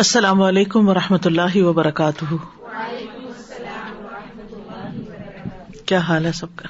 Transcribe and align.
السلام 0.00 0.40
علیکم 0.42 0.88
و 0.88 0.92
رحمۃ 0.94 1.26
اللہ 1.30 1.56
وبرکاتہ 1.62 2.24
کیا 5.86 5.98
حال 6.06 6.24
ہے 6.26 6.32
سب 6.38 6.54
کا 6.60 6.68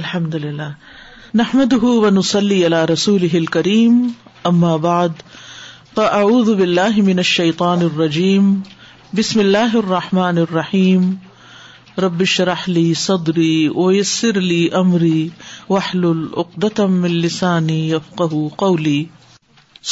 الحمد 0.00 0.34
للہ 0.42 0.68
نحمد 1.40 1.72
و 1.82 2.10
نسلی 2.18 2.64
اللہ 2.64 2.84
رسول 2.92 3.44
کریم 3.56 4.02
بعد 4.82 5.22
فاعوذ 5.94 6.48
اماب 6.48 6.92
من 7.00 7.02
بلشیطان 7.16 7.82
الرجیم 7.90 8.54
بسم 9.18 9.40
اللہ 9.46 9.76
الرحمٰن 9.84 10.38
الرحیم 10.46 11.10
رب 11.10 11.16
شرح 11.96 12.06
ربشرحلی 12.08 12.88
صدری 13.08 13.54
اویسر 13.66 14.38
علی 14.46 14.66
عمری 14.84 15.28
وحل 15.70 16.04
العبتم 16.14 17.02
السانی 17.12 17.84
افقبو 18.02 18.48
قولی 18.66 19.04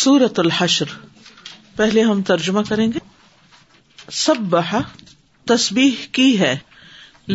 صورت 0.03 0.39
الحشر 0.39 0.99
پہلے 1.81 2.03
ہم 2.05 2.21
ترجمہ 2.29 2.61
کریں 2.69 2.87
گے 2.95 2.99
سب 4.23 4.41
بہا 4.55 4.79
تصبیح 5.53 5.97
کی 6.17 6.27
ہے 6.41 6.55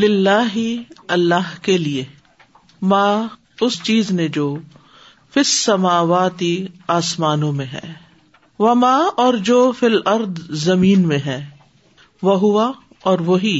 لاہ 0.02 1.46
کے 1.68 1.78
لیے 1.78 2.04
ماں 2.92 3.16
اس 3.68 3.82
چیز 3.88 4.12
نے 4.20 4.28
جو 4.38 4.46
فس 5.36 5.54
سماواتی 5.64 6.52
آسمانوں 6.98 7.52
میں 7.62 7.66
ہے 7.74 7.82
وہ 8.68 8.74
ماں 8.84 9.00
اور 9.26 9.34
جو 9.50 9.58
فل 9.80 9.98
ارد 10.14 10.40
زمین 10.68 11.08
میں 11.08 11.18
ہے 11.26 11.40
وہ 12.30 12.38
ہوا 12.46 12.72
اور 13.12 13.20
وہی 13.34 13.58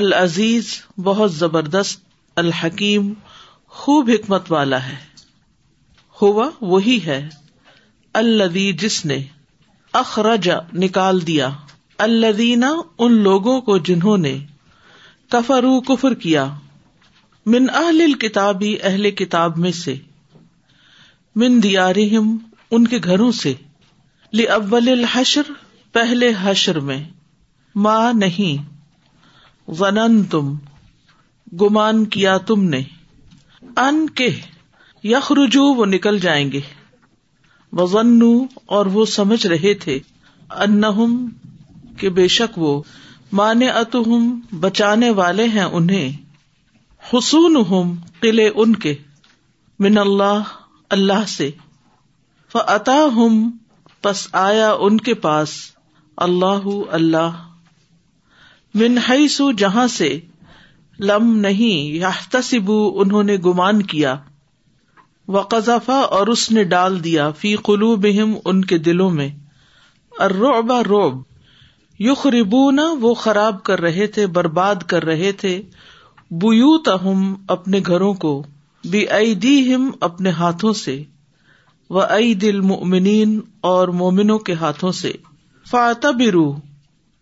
العزیز 0.00 0.72
بہت 1.10 1.34
زبردست 1.42 2.02
الحکیم 2.46 3.12
خوب 3.82 4.10
حکمت 4.14 4.52
والا 4.58 4.84
ہے 4.88 4.96
ہوا 6.22 6.50
وہی 6.74 6.98
ہے 7.06 7.22
الدی 8.24 8.72
جس 8.84 9.04
نے 9.06 9.20
اخرجا 9.98 10.54
نکال 10.82 11.18
دیا 11.26 11.48
الدینہ 12.04 12.66
ان 13.06 13.12
لوگوں 13.22 13.60
کو 13.68 13.76
جنہوں 13.88 14.16
نے 14.18 14.36
کفرو 15.30 15.78
کفر 15.90 16.14
کیا 16.24 16.46
من 17.54 17.66
اہل 17.82 18.12
کتابی 18.24 18.74
اہل 18.90 19.10
کتاب 19.20 19.58
میں 19.66 19.70
سے 19.82 19.94
من 21.42 21.60
ان 22.24 22.88
کے 22.94 22.98
گھروں 23.04 23.30
سے 23.42 23.52
لی 24.38 24.44
اول 24.58 25.04
حشر 25.12 25.52
پہلے 25.92 26.32
حشر 26.42 26.80
میں 26.90 27.02
ماں 27.86 28.12
نہیں 28.24 28.64
ونن 29.80 30.22
تم 30.30 30.54
گمان 31.60 32.04
کیا 32.16 32.36
تم 32.46 32.64
نے 32.74 32.82
ان 33.86 34.06
کے 34.20 34.28
یخ 35.12 35.32
رجو 35.42 35.72
وہ 35.80 35.86
نکل 35.96 36.18
جائیں 36.28 36.50
گے 36.52 36.60
وزن 37.78 38.20
اور 38.76 38.86
وہ 38.96 39.04
سمجھ 39.12 39.46
رہے 39.52 39.72
تھے 39.84 39.98
انہم 40.64 41.14
کہ 41.98 42.08
بے 42.18 42.26
شک 42.34 42.58
وہ 42.64 42.72
مانے 43.38 43.68
اتم 43.82 44.28
بچانے 44.64 45.10
والے 45.20 45.44
ہیں 45.54 45.64
انہیں 45.78 46.12
حسون 47.12 47.56
ہم 47.70 47.94
قلعے 48.20 48.48
ان 48.64 48.76
کے 48.84 48.94
من 49.86 49.98
اللہ 49.98 50.52
اللہ 50.98 51.24
سے 51.36 51.50
فتا 52.52 52.96
ہم 53.16 53.38
پس 54.02 54.26
آیا 54.42 54.70
ان 54.86 54.96
کے 55.08 55.14
پاس 55.26 55.52
اللہ 56.28 56.68
اللہ 56.98 57.42
من 58.82 58.98
حیث 59.08 59.40
جہاں 59.58 59.86
سے 59.96 60.18
لم 61.10 61.34
نہیں 61.46 61.96
یا 62.02 62.10
انہوں 62.68 63.22
نے 63.32 63.36
گمان 63.44 63.82
کیا 63.92 64.14
و 65.32 65.38
قزافا 65.50 65.98
اور 66.16 66.26
اس 66.32 66.50
نے 66.50 66.62
ڈال 66.72 67.02
دیا 67.04 67.30
فی 67.38 67.54
قلو 67.66 67.94
بہم 68.02 68.34
ان 68.44 68.64
کے 68.72 68.78
دلوں 68.88 69.10
میں 69.20 69.28
روب 70.30 71.22
وہ 73.04 73.12
خراب 73.22 73.62
کر 73.64 73.80
رہے 73.80 74.06
تھے 74.16 74.26
برباد 74.38 74.82
کر 74.92 75.04
رہے 75.04 75.30
تھے 75.42 75.56
بوتا 76.42 76.94
ہم 77.04 77.34
اپنے 77.56 77.80
گھروں 77.86 78.12
کو 78.24 78.32
بھی 78.90 79.04
دی 79.42 79.56
ہم 79.74 79.90
اپنے 80.08 80.30
ہاتھوں 80.40 80.72
سے 80.82 81.02
و 81.90 82.00
ائی 82.00 82.34
دل 82.42 82.60
مومنین 82.72 83.40
اور 83.70 83.88
مومنوں 84.02 84.38
کے 84.48 84.54
ہاتھوں 84.60 84.92
سے 85.02 85.12
فاتبی 85.70 86.26
برو 86.30 86.50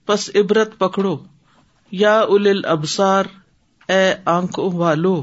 بس 0.09 0.28
عبرت 0.41 0.78
پکڑو 0.78 1.16
یا 2.05 2.19
ال 2.21 2.65
ابسار 2.76 3.25
اے 3.93 4.03
آنکھوں 4.37 4.69
والو 4.78 5.21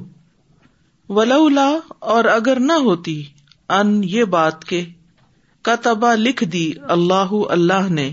ولا 1.18 1.70
اور 2.14 2.26
اگر 2.36 2.60
نہ 2.60 2.74
ہوتی 2.88 3.22
ان 3.76 3.94
یہ 4.14 4.24
بات 4.36 4.64
کے 4.72 4.84
کتبا 5.70 6.14
لکھ 6.16 6.44
دی 6.56 6.70
اللہ 6.96 7.34
اللہ 7.56 7.88
نے 7.94 8.10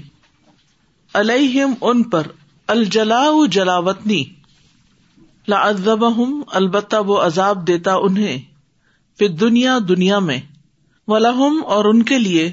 علیہم 1.21 1.75
ان 1.89 2.03
پر 2.15 2.27
الجلا 2.75 3.23
جلاوتنی 3.53 4.23
لا 5.53 5.61
البتہ 6.59 6.97
وہ 7.07 7.19
عذاب 7.23 7.67
دیتا 7.67 7.95
انہیں 8.07 8.39
پھر 9.19 9.29
دنیا 9.43 9.77
دنیا 9.89 10.19
میں 10.31 10.41
ولاحم 11.09 11.61
اور 11.75 11.85
ان 11.93 12.03
کے 12.13 12.19
لیے 12.19 12.51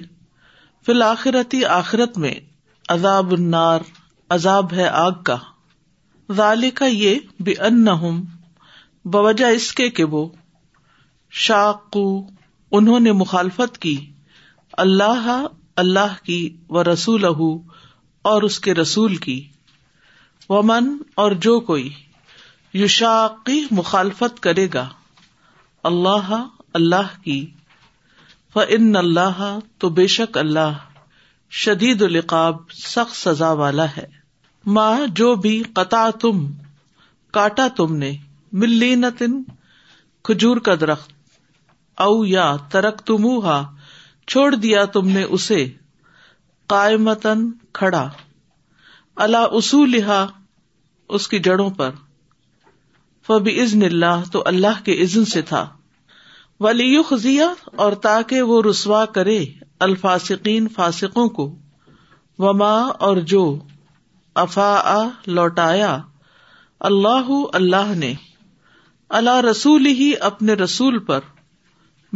فی 0.86 0.92
الآخرتی 0.92 1.64
آخرت 1.80 2.18
میں 2.26 2.34
عذاب 2.96 3.32
النار 3.38 3.82
عذاب 4.38 4.74
ہے 4.74 4.88
آگ 5.08 5.22
کا 5.30 5.38
ذالک 6.38 6.84
یہ 7.00 7.18
بے 7.44 7.54
ان 7.68 7.88
بوجہ 9.12 9.46
اس 9.56 9.72
کے 9.76 9.90
کہ 9.96 10.04
وہ 10.12 10.26
شاقو 11.46 12.04
انہوں 12.78 13.00
نے 13.00 13.12
مخالفت 13.22 13.78
کی 13.82 13.96
اللہ 14.84 15.26
اللہ 15.84 16.14
کی 16.26 16.38
و 16.70 16.84
رسول 16.92 17.26
اور 17.30 18.42
اس 18.48 18.60
کے 18.68 18.74
رسول 18.74 19.16
کی 19.26 19.40
ومن 20.50 20.88
من 20.88 20.94
اور 21.24 21.32
جو 21.48 21.60
کوئی 21.72 21.90
یو 22.82 22.88
شاقی 22.98 23.60
مخالفت 23.80 24.40
کرے 24.44 24.68
گا 24.74 24.88
اللہ 25.92 26.34
اللہ 26.82 27.08
کی 27.24 27.40
و 28.56 28.60
اللہ 28.98 29.42
تو 29.80 29.90
بے 30.00 30.08
شک 30.18 30.38
اللہ 30.38 30.78
شدید 31.64 32.02
القاب 32.02 32.70
سخت 32.84 33.16
سزا 33.16 33.52
والا 33.64 33.86
ہے 33.98 34.06
ماں 34.78 34.92
جو 35.16 35.34
بھی 35.46 35.62
قطع 35.74 36.10
تم 36.22 36.46
کاٹا 37.34 37.68
تم 37.76 37.96
نے 37.96 38.16
ملینتن 38.62 39.42
کھجور 40.28 40.58
کا 40.66 40.74
درخت 40.80 41.12
او 42.04 42.14
یا 42.26 42.44
ترک 42.72 43.00
تم 43.08 43.26
ہا 43.44 43.62
چھوڑ 44.32 44.50
دیا 44.56 44.84
تم 44.94 45.08
نے 45.12 45.22
اسے 45.38 45.64
قائمتن 46.74 47.40
کھڑا 47.80 48.08
اللہ 49.24 50.16
اس 51.18 51.28
کی 51.28 51.40
جڑوں 51.48 51.70
پر 51.80 51.90
فبی 53.28 53.60
اللہ 53.86 54.24
تو 54.32 54.42
اللہ 54.52 54.84
کے 54.86 55.02
عزن 55.04 55.26
سے 55.32 55.42
تھا 55.52 55.66
ولیو 56.66 57.02
خزیا 57.10 57.48
اور 57.86 57.94
تاکہ 58.06 58.42
وہ 58.52 58.62
رسوا 58.70 59.04
کرے 59.16 59.40
الفاسقین 59.88 60.68
فاسقوں 60.76 61.28
کو 61.40 61.48
وما 62.46 62.74
اور 63.08 63.18
جو 63.34 63.44
افا 64.44 64.72
لوٹایا 65.40 65.98
اللہ 66.92 67.32
اللہ 67.62 67.94
نے 67.98 68.14
اللہ 69.18 69.40
رسول 69.42 69.86
ہی 69.98 70.14
اپنے 70.28 70.54
رسول 70.60 70.98
پر 71.08 71.26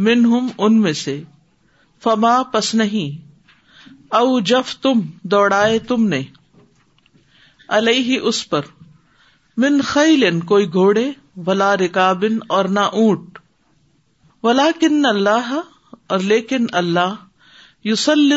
من 0.06 0.24
ہم 0.30 0.46
ان 0.66 0.80
میں 0.80 0.92
سے 1.00 1.12
فما 2.02 2.32
پس 2.52 2.74
نہیں 2.80 4.08
او 4.20 4.38
جف 4.50 4.74
تم 4.86 5.00
دوڑائے 5.34 5.78
تم 5.90 6.06
نے 6.14 6.20
علیہ 7.78 8.18
اس 8.30 8.40
پر 8.54 8.66
من 9.64 9.80
خیلن 9.92 10.40
کوئی 10.52 10.66
گھوڑے 10.72 11.08
ولا 11.46 11.74
رکابن 11.84 12.38
اور 12.58 12.64
نہ 12.78 12.86
اونٹ 13.04 13.38
ولا 14.44 14.68
کن 14.80 15.04
اللہ 15.14 15.54
اور 16.06 16.18
لیکن 16.34 16.66
اللہ 16.82 17.14
یوسل 17.92 18.32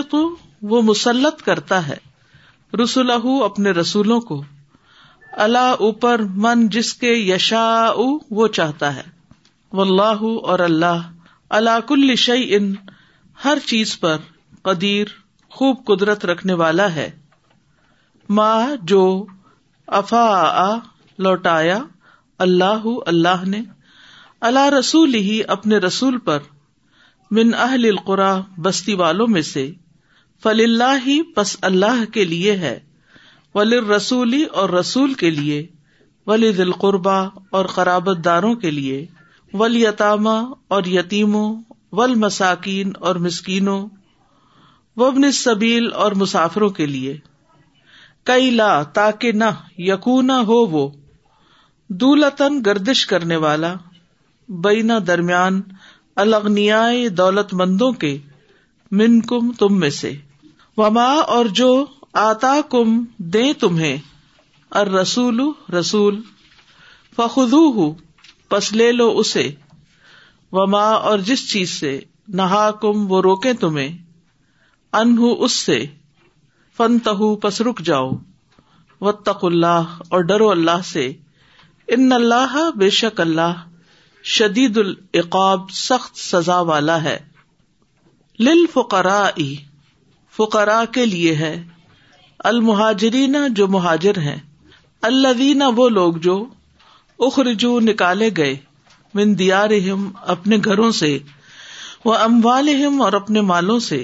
مسلط 0.91 1.41
کرتا 1.51 1.85
ہے 1.87 1.97
رسول 2.83 3.11
اپنے 3.43 3.71
رسولوں 3.81 4.19
کو 4.31 4.41
اللہ 5.43 5.67
اوپر 5.87 6.21
من 6.45 6.67
جس 6.69 6.93
کے 7.01 7.11
یشا 7.13 7.61
وہ 8.37 8.47
چاہتا 8.55 8.95
ہے 8.95 9.03
اللہ 9.81 10.23
اور 10.51 10.59
اللہ 10.59 11.01
اللہ 11.59 11.79
کل 11.87 12.15
شعی 12.23 12.53
ان 12.55 12.73
ہر 13.43 13.57
چیز 13.67 13.97
پر 13.99 14.17
قدیر 14.63 15.07
خوب 15.59 15.85
قدرت 15.87 16.25
رکھنے 16.25 16.53
والا 16.63 16.93
ہے 16.95 17.09
ماں 18.39 18.65
جو 18.91 19.01
افا 20.01 20.69
لوٹایا 21.23 21.79
اللہ 22.47 22.85
اللہ 23.05 23.43
نے 23.47 23.61
اللہ 24.49 24.69
رسول 24.79 25.15
ہی 25.15 25.41
اپنے 25.57 25.77
رسول 25.87 26.17
پر 26.29 26.39
من 27.39 27.53
اہل 27.69 27.85
القرا 27.89 28.35
بستی 28.63 28.93
والوں 29.01 29.27
میں 29.37 29.41
سے 29.55 29.69
فل 30.43 30.61
اللہ 30.63 31.05
ہی 31.07 31.21
بس 31.35 31.57
اللہ 31.71 32.03
کے 32.13 32.23
لیے 32.25 32.55
ہے 32.57 32.79
ولی 33.55 33.77
رسولی 33.95 34.43
اور 34.59 34.69
رسول 34.79 35.13
کے 35.21 35.29
لیے 35.37 35.65
ولی 36.27 36.51
دل 36.57 36.71
قربا 36.81 37.17
اور 37.59 37.65
خرابت 37.75 38.23
داروں 38.25 38.53
کے 38.63 38.71
لیے 38.71 39.05
ولیطام 39.59 40.27
اور 40.27 40.83
یتیموں 40.87 41.49
وبن 44.97 45.29
صبیل 45.31 45.87
اور 46.03 46.11
مسافروں 46.21 46.69
کے 46.79 46.85
لیے 46.85 47.15
کئی 48.29 48.49
لا 48.55 48.71
تاکہ 48.97 49.31
نہ 49.41 49.49
یقین 49.89 50.31
ہو 50.47 50.59
وہ 50.75 50.87
دولتن 52.03 52.59
گردش 52.65 53.05
کرنے 53.07 53.35
والا 53.45 53.73
بینا 54.65 54.97
درمیان 55.07 55.61
الگنیائے 56.25 57.07
دولت 57.21 57.53
مندوں 57.61 57.91
کے 58.03 58.17
من 59.01 59.21
کم 59.31 59.51
تم 59.59 59.79
میں 59.79 59.89
سے 60.01 60.13
وما 60.77 61.09
اور 61.37 61.45
جو 61.61 61.69
آتا 62.19 62.53
کم 62.69 62.97
دے 63.33 63.41
تمہیں 63.59 63.97
ار 64.79 64.87
رسول 64.93 65.39
رسول 65.75 66.19
فخو 67.15 67.45
پس 68.49 68.71
لے 68.73 68.91
لو 68.91 69.07
اسے 69.19 69.49
وما 70.57 70.85
اور 71.09 71.19
جس 71.29 71.47
چیز 71.51 71.69
سے 71.79 71.99
نہا 72.39 72.69
کم 72.81 73.09
وہ 73.11 73.21
روکے 73.21 73.53
تمہیں 73.61 73.97
انہ 75.01 75.33
اس 75.45 75.51
سے 75.65 75.79
فن 76.77 76.99
تہ 77.07 77.19
پس 77.41 77.61
رک 77.69 77.79
جاؤ 77.91 78.09
و 79.05 79.11
تق 79.25 79.45
اللہ 79.45 79.97
اور 80.09 80.23
ڈرو 80.31 80.49
اللہ 80.51 80.81
سے 80.91 81.11
ان 81.95 82.11
اللہ 82.21 82.59
بے 82.79 82.89
شک 83.01 83.19
اللہ 83.21 83.63
شدید 84.37 84.77
العقاب 84.77 85.69
سخت 85.87 86.17
سزا 86.27 86.59
والا 86.75 87.01
ہے 87.03 87.17
لل 88.39 88.65
فقرا 88.73 89.23
فقرا 90.35 90.83
کے 90.93 91.05
لیے 91.05 91.35
ہے 91.35 91.59
المہاجرین 92.49 93.35
جو 93.55 93.67
مہاجر 93.73 94.17
ہیں 94.19 94.35
اللہ 95.09 95.63
وہ 95.75 95.87
لوگ 95.95 96.13
جو 96.27 96.33
اخرجو 97.27 97.79
نکالے 97.89 98.29
گئے 98.37 98.55
من 99.15 99.33
اپنے 100.35 100.57
گھروں 100.65 100.89
سے 100.99 101.17
وہ 102.05 102.13
اور 103.05 103.13
اپنے 103.13 103.41
مالوں 103.49 103.77
سے 103.87 103.99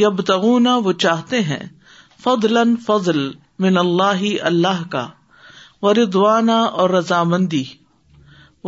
یب 0.00 0.20
تغنا 0.32 0.76
وہ 0.84 0.92
چاہتے 1.04 1.40
ہیں 1.50 1.58
فضل 2.22 2.58
فضل 2.86 3.20
من 3.66 3.78
اللہ 3.84 4.20
اللہ 4.52 4.82
کا 4.90 5.06
و 5.82 5.88
اور 5.88 6.90
رضامندی 6.90 7.62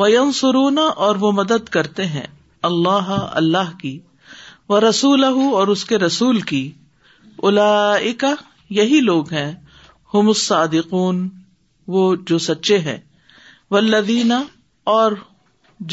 و 0.05 0.33
سرونا 0.41 0.83
اور 1.07 1.17
وہ 1.27 1.33
مدد 1.43 1.69
کرتے 1.77 2.07
ہیں 2.15 2.25
اللہ 2.73 3.11
اللہ 3.43 3.77
کی 3.83 3.99
وہ 4.69 4.81
رسول 4.89 5.25
اور 5.25 5.69
اس 5.69 5.85
کے 5.85 5.99
رسول 6.09 6.41
کی 6.53 6.65
الا 7.49 7.69
یہی 8.71 9.01
لوگ 9.01 9.33
ہیں 9.33 9.53
ہم 10.15 10.29
الصادقون 10.29 11.29
وہ 11.95 12.15
جو 12.27 12.39
سچے 12.39 12.79
ہیں 12.79 12.99
والذین 13.71 14.33
اور 14.93 15.13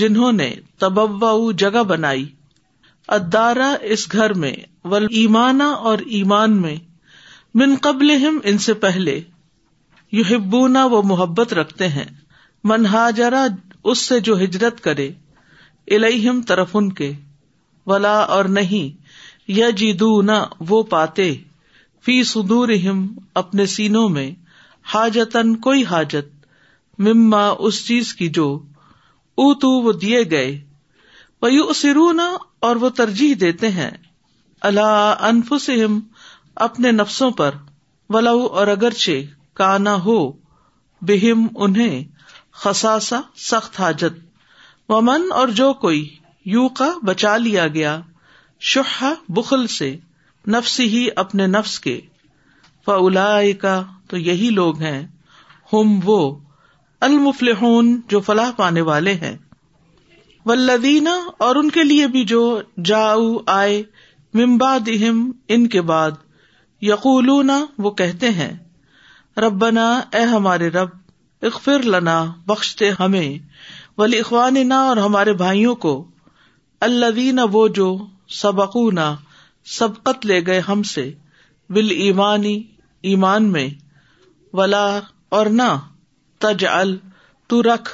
جنہوں 0.02 0.32
نے 0.32 0.54
تبا 0.80 1.30
جگہ 1.58 1.84
بنائی 1.88 2.26
ادارا 3.18 3.74
اس 3.94 4.12
گھر 4.14 4.34
میں 4.44 4.54
ول 4.92 5.06
ایمانا 5.22 5.68
اور 5.90 5.98
ایمان 6.20 6.62
میں 6.62 6.76
قبل 7.82 8.12
ہم 8.26 8.40
ان 8.52 8.58
سے 8.66 8.74
پہلے 8.86 9.20
یو 10.12 10.24
ہبونا 10.30 10.86
و 10.86 11.02
محبت 11.08 11.54
رکھتے 11.54 11.88
ہیں 11.88 12.06
منہاجرا 12.72 13.46
اس 13.92 13.98
سے 14.08 14.20
جو 14.28 14.38
ہجرت 14.44 14.82
کرے 14.84 15.10
الم 15.98 16.42
طرف 16.48 16.76
ان 16.76 16.92
کے 17.02 17.12
ولا 17.88 18.18
اور 18.36 18.46
نہیں 18.58 18.98
یا 19.58 19.70
جی 19.78 19.92
وہ 20.70 20.82
پاتے 20.90 21.34
فی 22.06 22.13
سدور 22.27 22.69
سینوں 23.69 24.07
میں 24.09 24.30
حاجت 24.94 25.36
کوئی 25.63 25.83
حاجت 25.86 26.45
مما 27.07 27.42
اس 27.68 27.86
چیز 27.88 28.13
کی 28.21 28.27
جو 28.38 28.45
او 29.44 29.92
دیے 30.03 30.24
گئے 30.31 31.42
اور 32.69 32.75
وہ 32.83 32.89
ترجیح 33.01 33.33
دیتے 33.42 33.69
ہیں 33.77 33.89
اللہ 34.69 35.15
انفسم 35.30 36.00
اپنے 36.68 36.92
نفسوں 36.92 37.30
پر 37.42 37.56
ولا 38.13 38.31
اور 38.62 38.68
اگرچہ 38.77 39.21
کا 39.62 39.95
ہو 40.06 40.18
بہم 41.07 41.48
انہیں 41.68 42.03
خساسا 42.63 43.21
سخت 43.50 43.80
حاجت 43.80 44.19
ومن 44.92 45.31
اور 45.42 45.48
جو 45.62 45.71
کوئی 45.86 46.07
یو 46.56 46.68
کا 46.81 46.94
بچا 47.09 47.38
لیا 47.48 47.68
گیا 47.77 48.00
شہ 48.74 49.03
بخل 49.38 49.68
سے 49.77 49.95
نفس 50.50 50.80
ہی 50.80 51.08
اپنے 51.24 51.46
نفس 51.48 51.80
کے 51.80 52.00
فلا 52.86 53.34
کا 53.62 53.82
تو 54.10 54.18
یہی 54.18 54.50
لوگ 54.50 54.82
ہیں 54.82 55.02
ہم 55.74 56.00
وہ 56.04 56.36
جو 58.10 58.20
فلاح 58.26 58.52
پانے 58.58 58.82
والے 58.90 59.14
ہیں 59.22 59.36
اور 61.48 61.56
ان 61.56 61.70
کے 61.72 61.84
لیے 61.84 62.08
بھی 62.16 62.24
جو 62.34 62.42
جاؤ 62.86 63.22
آئے 63.60 63.82
ممباد 64.40 64.90
ان 65.56 65.68
کے 65.70 65.82
بعد 65.94 66.12
یقولون 66.92 67.50
وہ 67.86 67.92
کہتے 68.02 68.30
ہیں 68.40 68.52
ربنا 69.46 69.88
اے 70.18 70.24
ہمارے 70.36 70.70
رب 70.80 71.46
اغفر 71.52 71.84
لنا 71.98 72.24
بخشتے 72.48 72.92
ہمیں 73.00 73.38
ولی 73.98 74.20
اخوان 74.20 74.72
اور 74.72 74.98
ہمارے 75.06 75.34
بھائیوں 75.44 75.76
کو 75.86 75.96
اللہ 76.90 77.46
وہ 77.56 77.68
جو 77.76 77.98
سبقونا 78.42 79.14
سبقت 79.69 80.25
لے 80.25 80.40
گئے 80.46 80.60
ہم 80.68 80.81
سے 80.92 81.10
بل 81.74 81.92
ایمانی 81.96 82.62
ایمان 83.10 83.52
میں 83.52 83.69
ولا 84.58 84.86
اور 85.38 85.46
نہ 85.60 85.68
تج 86.44 86.66
تو 87.50 87.62
رکھ 87.63 87.90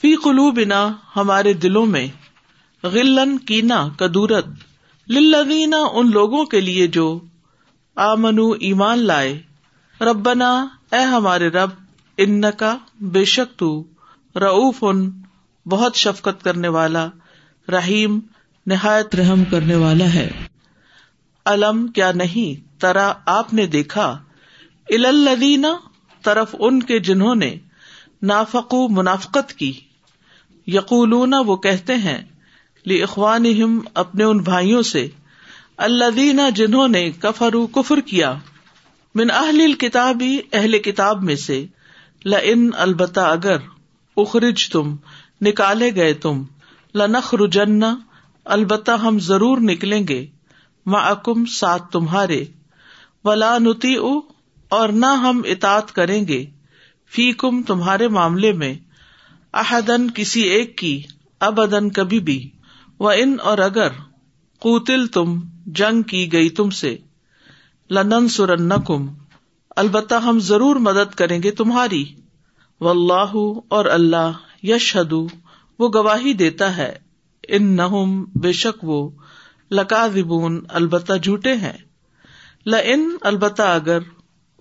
فی 0.00 0.14
قلو 0.22 0.50
بنا 0.54 0.86
ہمارے 1.16 1.52
دلوں 1.64 1.86
میں 1.96 2.06
غلن 2.92 3.36
کی 3.48 3.60
نا 3.70 3.86
کدورت 3.98 4.46
للذین 5.12 5.74
ان 5.90 6.10
لوگوں 6.10 6.44
کے 6.52 6.60
لیے 6.60 6.86
جو 6.96 7.06
آمنو 8.10 8.50
ایمان 8.68 8.98
لائے 9.06 9.34
ربنا 10.08 10.50
اے 10.94 11.02
ہمارے 11.16 11.48
رب 11.58 11.70
ان 12.24 12.40
کا 12.58 12.76
بے 13.14 13.24
شک 13.34 13.58
تو 13.58 13.70
روف 14.40 14.84
ان 14.90 15.08
بہت 15.70 15.96
شفقت 15.96 16.42
کرنے 16.44 16.68
والا 16.78 17.08
رحیم 17.72 18.18
نہایت 18.72 19.14
رحم 19.14 19.44
کرنے 19.50 19.74
والا 19.76 20.12
ہے 20.14 20.28
کیا 21.94 22.10
نہیں 22.18 22.60
ترا 22.80 23.12
آپ 23.30 23.52
نے 23.54 23.64
دیکھا 23.72 24.04
الدینہ 24.96 25.66
طرف 26.24 26.54
ان 26.58 26.82
کے 26.82 26.98
جنہوں 27.08 27.34
نے 27.34 27.54
نافقو 28.30 28.88
منافقت 28.98 29.52
کی 29.58 29.72
یقولون 30.74 31.34
وہ 31.46 31.56
کہتے 31.66 31.94
ہیں 32.04 32.18
لی 32.90 33.02
اخوان 33.02 33.44
اپنے 34.04 34.24
ان 34.24 34.38
بھائیوں 34.46 34.80
سے 34.92 35.06
اللہ 35.88 36.50
جنہوں 36.56 36.86
نے 36.88 37.10
کفرو 37.20 37.66
کفر 37.74 38.00
کیا 38.06 38.34
من 39.18 39.30
اہل 39.30 39.72
کتابی 39.80 40.36
اہل 40.52 40.78
کتاب 40.88 41.22
میں 41.22 41.36
سے 41.46 41.64
ل 42.26 42.34
ان 42.52 42.68
البتا 42.86 43.24
اگر 43.32 43.56
اخرج 44.22 44.68
تم 44.72 44.94
نکالے 45.46 45.94
گئے 45.96 46.12
تم 46.26 46.42
لنخ 46.98 47.34
رجنا 47.44 47.94
البتہ 48.56 48.90
ہم 49.02 49.18
ضرور 49.26 49.58
نکلیں 49.70 50.02
گے 50.08 50.24
معکم 50.92 51.44
ساتھ 51.58 51.82
تمہارے 51.92 52.42
ولا 53.24 53.56
نتی 53.58 53.94
او 54.04 54.12
اور 54.78 54.88
نہ 54.88 55.06
ہم 55.22 55.40
اطاط 55.50 55.92
کریں 55.92 56.20
گے 56.28 56.44
فی 57.14 57.30
کم 57.42 57.62
تمہارے 57.68 58.08
معاملے 58.16 58.52
میں 58.62 58.72
احدن 59.62 60.08
کسی 60.14 60.40
ایک 60.56 60.76
کی 60.78 60.98
ابدن 61.48 61.88
کبھی 61.98 62.18
بھی 62.28 62.38
و 63.00 63.08
ان 63.08 63.36
اور 63.50 63.58
اگر 63.68 63.88
قوتل 64.64 65.06
تم 65.14 65.36
جنگ 65.80 66.02
کی 66.12 66.30
گئی 66.32 66.48
تم 66.58 66.70
سے 66.80 66.96
لنن 67.96 68.28
سرن 68.36 68.72
کم 68.86 69.06
البتہ 69.82 70.14
ہم 70.24 70.38
ضرور 70.48 70.76
مدد 70.88 71.14
کریں 71.18 71.42
گے 71.42 71.50
تمہاری 71.60 72.04
و 72.80 72.88
اللہ 72.88 73.34
اور 73.76 73.84
اللہ 73.98 74.38
یشہد 74.68 75.12
وہ 75.78 75.88
گواہی 75.94 76.32
دیتا 76.44 76.76
ہے 76.76 76.92
ان 77.56 77.74
نہ 77.76 77.82
بے 78.42 78.52
شک 78.60 78.84
وہ 78.88 79.08
لکا 79.78 80.06
زبون 80.14 80.58
البتہ 80.78 81.12
جھوٹے 81.22 81.52
ہیں 81.62 81.76
لن 82.72 83.06
البتہ 83.30 83.62
اگر 83.78 84.06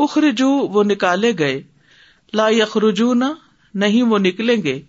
اخرجو 0.06 0.50
وہ 0.76 0.84
نکالے 0.92 1.32
گئے 1.40 1.60
لا 2.40 2.48
یخرجو 2.54 3.14
نہ 3.20 3.26
نہیں 3.84 4.10
وہ 4.14 4.18
نکلیں 4.24 4.58
گے 4.64 4.80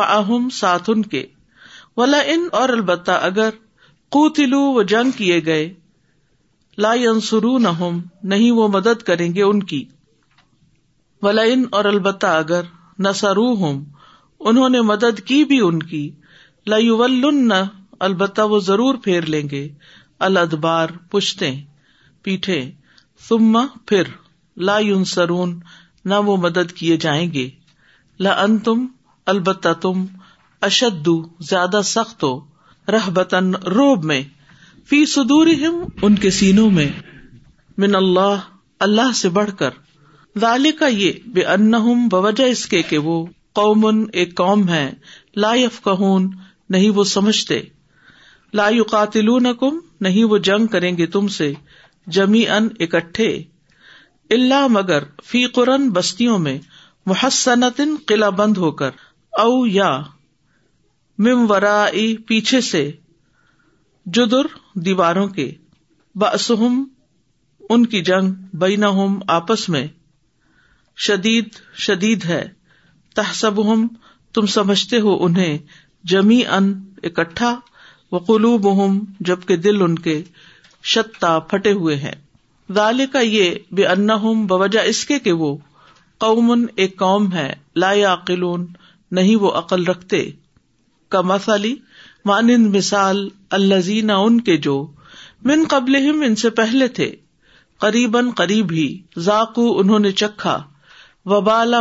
معہم 0.00 0.48
ساتھ 0.60 0.90
ان 0.90 1.02
کے 1.14 1.22
ولا 2.00 2.20
ان 2.34 2.46
اور 2.60 2.68
البتہ 2.78 3.18
اگر 3.30 3.58
قوتلو 4.16 4.60
وہ 4.76 4.82
جنگ 4.92 5.16
کیے 5.16 5.40
گئے 5.46 5.64
لا 6.86 6.92
ینسرو 7.02 7.56
نہ 7.66 7.72
نہیں 8.32 8.50
وہ 8.60 8.68
مدد 8.78 9.02
کریں 9.10 9.28
گے 9.34 9.42
ان 9.42 9.62
کی 9.72 9.84
ولا 11.22 11.42
ان 11.54 11.64
اور 11.78 11.84
البتہ 11.94 12.32
اگر 12.44 12.70
نسرو 13.08 13.52
ہم 13.64 13.82
انہوں 14.50 14.68
نے 14.76 14.80
مدد 14.92 15.20
کی 15.30 15.42
بھی 15.52 15.60
ان 15.70 15.82
کی 15.92 16.04
لا 16.74 16.76
یولن 16.82 17.52
البتہ 18.04 18.42
وہ 18.50 18.58
ضرور 18.64 18.94
پھیر 19.04 19.26
لیں 19.34 19.42
گے 19.50 19.66
الدبار 20.26 20.88
پشتے 21.10 21.54
پیٹھے 22.24 22.60
ثم 23.28 23.56
پھر 23.88 24.08
لا 24.68 24.78
سرون 25.06 25.58
نہ 26.10 26.14
وہ 26.24 26.36
مدد 26.42 26.72
کیے 26.76 26.96
جائیں 27.04 27.32
گے 27.32 27.48
لا 28.26 28.32
ان 28.42 28.58
تم 28.66 28.84
البتہ 29.32 29.72
تم 29.80 30.04
اشد 30.68 31.08
زیادہ 31.50 31.80
سخت 31.84 32.22
ہو 32.24 32.38
رہ 32.92 33.08
بتن 33.14 33.54
روب 33.74 34.04
میں 34.10 34.22
فی 34.88 35.04
سدور 35.12 35.46
ان 35.46 36.16
کے 36.24 36.30
سینوں 36.40 36.70
میں 36.70 36.90
من 37.84 37.94
اللہ 37.94 38.44
اللہ 38.86 39.12
سے 39.20 39.28
بڑھ 39.38 39.50
کر 39.58 39.70
ظال 40.40 40.70
کا 40.78 40.86
یہ 40.96 41.12
بے 41.34 41.44
ان 41.54 41.72
بجہ 42.12 42.42
اس 42.50 42.66
کے 42.90 42.98
وہ 43.04 43.24
قومن 43.60 44.04
ایک 44.20 44.34
قوم 44.36 44.68
ہے 44.68 44.90
لا 45.44 45.54
یف 45.54 45.88
نہیں 46.70 46.90
وہ 46.94 47.04
سمجھتے 47.14 47.60
لا 48.54 48.64
قاتل 48.90 49.28
نہیں 50.00 50.24
وہ 50.30 50.38
جنگ 50.48 50.66
کریں 50.72 50.96
گے 50.98 51.06
تم 51.16 51.28
سے 51.36 51.52
جمی 52.16 52.46
ان 52.56 52.68
اکٹھے 52.80 53.28
اللہ 54.36 54.66
مگر 54.70 55.02
فی 55.24 55.44
قرن 55.54 55.88
بستیوں 55.92 56.38
میں 56.38 56.58
وہ 57.06 57.14
قلعہ 58.08 58.30
بند 58.38 58.56
ہو 58.58 58.70
کر 58.80 58.90
او 59.40 59.66
یا 59.66 59.90
پیچھے 62.28 62.60
سے 62.70 62.90
جدر 64.14 64.46
دیواروں 64.84 65.26
کے 65.28 65.50
بسہم 66.20 66.84
ان 67.70 67.86
کی 67.92 68.00
جنگ 68.08 68.32
بین 68.60 68.84
آپس 69.36 69.68
میں 69.68 69.86
شدید 71.06 71.56
شدید 71.86 72.24
ہے 72.24 72.42
تحسب 73.14 73.66
ہم 73.72 73.86
تم 74.34 74.46
سمجھتے 74.56 75.00
ہو 75.00 75.16
انہیں 75.24 75.58
جمی 76.10 76.40
ان 76.52 76.72
اکٹھا 77.04 77.58
وہ 78.12 78.18
قلوب 78.26 78.66
ہوں 78.78 79.00
جبکہ 79.28 79.56
دل 79.62 79.82
ان 79.82 79.98
کے 80.06 80.20
شتا 80.94 81.38
پھٹے 81.52 81.72
ہوئے 81.82 81.96
ہیں 82.02 82.14
ظال 82.74 83.04
کا 83.12 83.20
یہ 83.20 83.54
بے 83.78 83.84
بوجہ 84.48 84.80
اس 84.90 85.04
کے 85.06 85.18
کہ 85.26 85.32
وہ 85.42 85.56
قومن 86.24 86.64
ایک 86.82 86.96
قوم 86.98 87.32
ہے 87.32 87.50
لا 87.82 87.90
یا 87.92 88.14
نہیں 89.18 89.36
وہ 89.42 89.50
عقل 89.58 89.84
رکھتے 89.86 90.24
کا 91.14 91.20
مسالی 91.30 91.74
مانند 92.30 92.74
مثال 92.76 93.28
الزین 93.58 94.10
ان 94.10 94.40
کے 94.48 94.56
جو 94.66 94.76
من 95.50 95.64
قبل 95.70 95.96
ان 96.04 96.34
سے 96.44 96.50
پہلے 96.60 96.88
تھے 96.98 97.10
قریباً 97.84 98.30
قریب 98.36 98.72
ہی 98.72 98.86
ذاکو 99.26 99.66
انہوں 99.80 99.98
نے 100.08 100.12
چکھا 100.22 100.58
وبال 101.32 101.74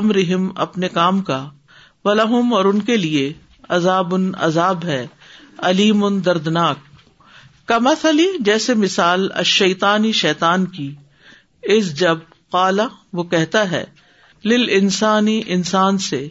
امرحم 0.00 0.48
اپنے 0.66 0.88
کام 0.98 1.20
کا 1.30 1.44
ولاحم 2.04 2.54
اور 2.54 2.64
ان 2.64 2.80
کے 2.90 2.96
لیے 2.96 3.32
عذاب 3.78 4.14
ان 4.14 4.30
عذاب 4.46 4.84
ہے 4.84 5.04
علیم 5.68 6.04
ان 6.04 6.18
دردناک 6.24 6.78
کمس 7.68 8.04
علی 8.10 8.26
جیسے 8.44 8.74
مثال 8.84 9.26
اشیتانی 9.40 10.12
شیتان 10.20 10.64
کی 10.76 10.90
اس 11.74 11.94
جب 11.98 12.18
کالا 12.52 12.86
وہ 13.18 13.22
کہتا 13.34 13.70
ہے 13.70 13.84
لل 14.50 14.64
انسانی 14.78 15.40
انسان 15.56 15.98
سے 16.06 16.26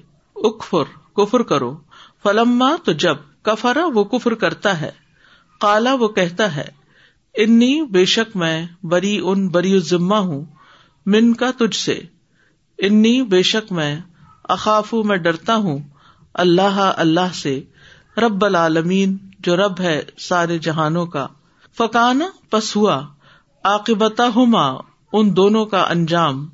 اکفر 0.50 0.94
کفر 1.18 1.44
کرو 1.52 1.72
فلما 2.24 2.76
تو 2.86 2.92
جب 3.06 3.16
کفرا 3.50 3.86
وہ 3.94 4.04
کفر 4.18 4.34
کرتا 4.46 4.80
ہے 4.82 4.92
کالا 5.62 5.94
وہ 6.00 6.08
کہتا 6.18 6.56
ہے 6.56 6.68
انی 7.44 7.74
بے 7.92 8.04
شک 8.18 8.36
میں 8.44 8.56
بری 8.92 9.18
ان 9.32 9.48
بری 9.56 9.78
ذمہ 9.92 10.16
ہوں 10.32 10.44
من 11.14 11.34
کا 11.42 11.52
تجھ 11.60 11.76
سے 11.84 12.00
انی 12.88 13.22
بے 13.36 13.42
شک 13.52 13.72
میں 13.80 13.96
اخاف 14.58 14.94
میں 15.08 15.18
ڈرتا 15.28 15.56
ہوں 15.68 15.80
اللہ 16.46 16.80
اللہ 17.04 17.32
سے 17.42 17.60
رب 18.26 18.44
العالمین 18.46 19.18
جو 19.48 19.56
رب 19.58 19.80
ہے 19.82 19.96
سارے 20.28 20.58
جہانوں 20.68 21.06
کا 21.16 21.26
فکانا 21.78 22.26
پس 22.52 22.76
ہوا 22.76 23.00
آقبتا 23.74 24.28
ہما 24.36 24.64
ان 25.20 25.36
دونوں 25.36 25.66
کا 25.74 25.84
انجام 25.96 26.46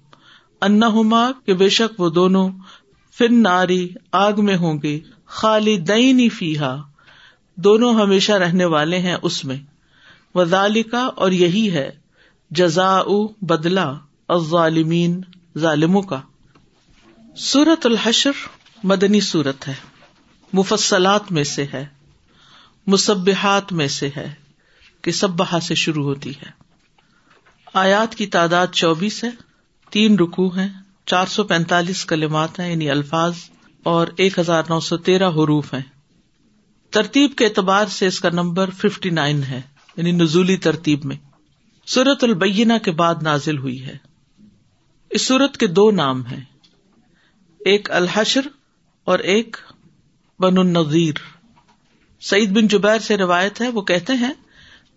انا 0.68 0.88
ہوما 0.98 1.22
کہ 1.46 1.54
بے 1.62 1.70
شک 1.78 2.00
وہ 2.02 2.10
دونوں 2.18 2.48
فن 3.18 3.42
ناری 3.44 3.82
آگ 4.22 4.42
میں 4.48 4.56
ہوں 4.58 4.78
گے 4.84 5.00
خالی 5.40 5.76
دئی 5.92 6.12
نی 6.20 6.28
فیحا 6.38 6.76
دونوں 7.68 7.94
ہمیشہ 8.00 8.32
رہنے 8.44 8.66
والے 8.74 9.00
ہیں 9.06 9.16
اس 9.30 9.44
میں 9.50 9.58
وزال 10.36 10.82
کا 10.92 11.04
اور 11.24 11.32
یہی 11.42 11.70
ہے 11.74 11.90
جزا 12.60 12.90
بدلا 13.52 13.92
الظالمین 14.38 15.20
ظالمین 15.66 16.06
کا 16.12 16.22
سورت 17.52 17.86
الحشر 17.86 18.46
مدنی 18.92 19.20
سورت 19.34 19.68
ہے 19.68 19.74
مفسلات 20.54 21.32
میں 21.32 21.44
سے 21.52 21.66
ہے 21.74 21.86
مصبحات 22.88 23.72
میں 23.74 23.88
سے 23.88 24.10
ہے 24.18 24.30
کہ 25.04 25.12
سب 25.12 25.30
بہا 25.38 25.60
سے 25.68 25.76
شروع 25.76 26.04
ہوتی 26.04 26.32
ہے 26.44 26.50
آیات 27.82 28.16
کی 28.16 28.28
تعداد 28.36 28.74
چوبیس 28.74 29.24
ہے 29.24 29.30
تین 29.92 30.18
رکو 30.20 30.48
ہے 30.56 30.68
چار 31.08 31.26
سو 31.30 31.44
پینتالیس 31.44 32.06
کلمات 32.06 32.60
ہیں 32.60 32.70
یعنی 32.70 32.90
الفاظ 32.92 33.34
اور 33.92 34.08
ایک 34.24 34.40
ہزار 34.40 34.64
نو 34.70 34.80
سو 34.82 34.98
تیرہ 35.10 35.30
حروف 35.32 35.74
ہیں 35.74 35.82
ترتیب 36.94 37.36
کے 37.38 37.46
اعتبار 37.46 37.86
سے 37.98 38.08
اس 38.08 38.20
کا 38.22 38.30
نمبر 38.34 38.70
ففٹی 38.80 39.10
نائن 39.10 39.44
ہے 39.44 39.62
یعنی 39.98 40.12
نزولی 40.12 40.58
ترتیب 40.68 41.06
میں 41.06 41.16
سورت 41.94 42.24
البینہ 42.24 42.78
کے 42.84 42.92
بعد 43.02 43.22
نازل 43.24 43.58
ہوئی 43.58 43.84
ہے 43.86 43.98
اس 45.18 45.26
سورت 45.28 45.58
کے 45.58 45.68
دو 45.68 45.90
نام 46.02 46.26
ہیں 46.26 46.42
ایک 47.72 47.92
الحشر 47.92 48.48
اور 49.14 49.20
ایک 49.36 49.58
بن 50.44 50.58
النظیر 50.58 51.20
سعید 52.30 52.50
بن 52.56 52.68
جبیر 52.68 52.98
سے 53.04 53.18
روایت 53.18 53.60
ہے 53.62 53.68
وہ 53.76 53.82
کہتے 53.92 54.14
ہیں 54.24 54.32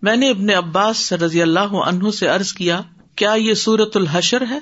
میں 0.07 0.15
نے 0.15 0.29
اپنے 0.31 0.53
عباس 0.53 0.97
سے 1.09 1.17
رضی 1.17 1.41
اللہ 1.41 1.75
عنہ 1.85 2.11
سے 2.17 2.29
ارض 2.29 2.51
کیا 2.53 2.81
کیا 3.21 3.31
یہ 3.39 3.53
سورت 3.61 3.95
الحشر 3.97 4.43
ہے 4.49 4.57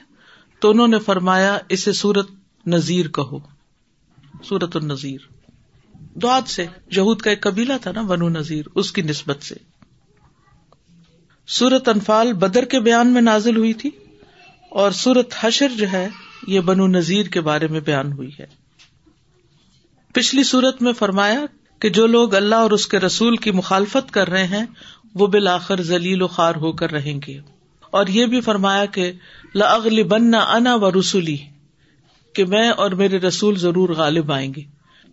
تو 0.61 0.69
انہوں 0.71 0.87
نے 0.87 0.99
فرمایا 1.05 1.57
اسے 1.77 1.91
سورت 2.01 2.29
نذیر 2.75 3.07
کہو 3.17 3.39
سورت 4.47 4.75
النظیر 4.75 5.25
دعد 6.23 6.47
سے 6.49 6.65
یہود 6.95 7.21
کا 7.21 7.29
ایک 7.29 7.41
قبیلہ 7.41 7.73
تھا 7.81 7.91
نا 7.95 8.01
بنو 8.13 8.29
نذیر 8.29 8.65
اس 8.81 8.91
کی 8.91 9.01
نسبت 9.01 9.43
سے 9.43 9.55
سورت 11.57 11.89
انفال 11.89 12.33
بدر 12.45 12.65
کے 12.75 12.79
بیان 12.89 13.13
میں 13.13 13.21
نازل 13.21 13.57
ہوئی 13.57 13.73
تھی 13.83 13.89
اور 14.83 14.91
سورت 15.01 15.33
حشر 15.41 15.75
جو 15.77 15.91
ہے 15.91 16.07
یہ 16.47 16.59
بنو 16.71 16.87
نذیر 16.97 17.27
کے 17.37 17.41
بارے 17.51 17.67
میں 17.75 17.79
بیان 17.85 18.11
ہوئی 18.13 18.29
ہے 18.39 18.45
پچھلی 20.13 20.43
صورت 20.49 20.81
میں 20.81 20.93
فرمایا 20.97 21.39
کہ 21.81 21.89
جو 21.97 22.05
لوگ 22.07 22.35
اللہ 22.35 22.63
اور 22.65 22.71
اس 22.71 22.87
کے 22.87 22.99
رسول 22.99 23.35
کی 23.45 23.51
مخالفت 23.57 24.11
کر 24.13 24.29
رہے 24.29 24.43
ہیں 24.55 24.65
وہ 25.19 25.27
بالآخر 25.33 25.81
ذلیل 25.83 26.21
و 26.21 26.27
خوار 26.35 26.55
ہو 26.61 26.71
کر 26.81 26.91
رہیں 26.91 27.19
گے 27.27 27.37
اور 27.97 28.07
یہ 28.15 28.25
بھی 28.31 28.41
فرمایا 28.47 28.85
کہ 28.97 29.11
بننا 30.09 30.39
انا 30.55 30.75
و 30.75 30.89
رسولی 30.99 31.35
کہ 32.35 32.45
میں 32.45 32.69
اور 32.85 32.91
میرے 33.01 33.17
رسول 33.19 33.57
ضرور 33.59 33.89
غالب 33.97 34.31
آئیں 34.31 34.53
گے 34.55 34.61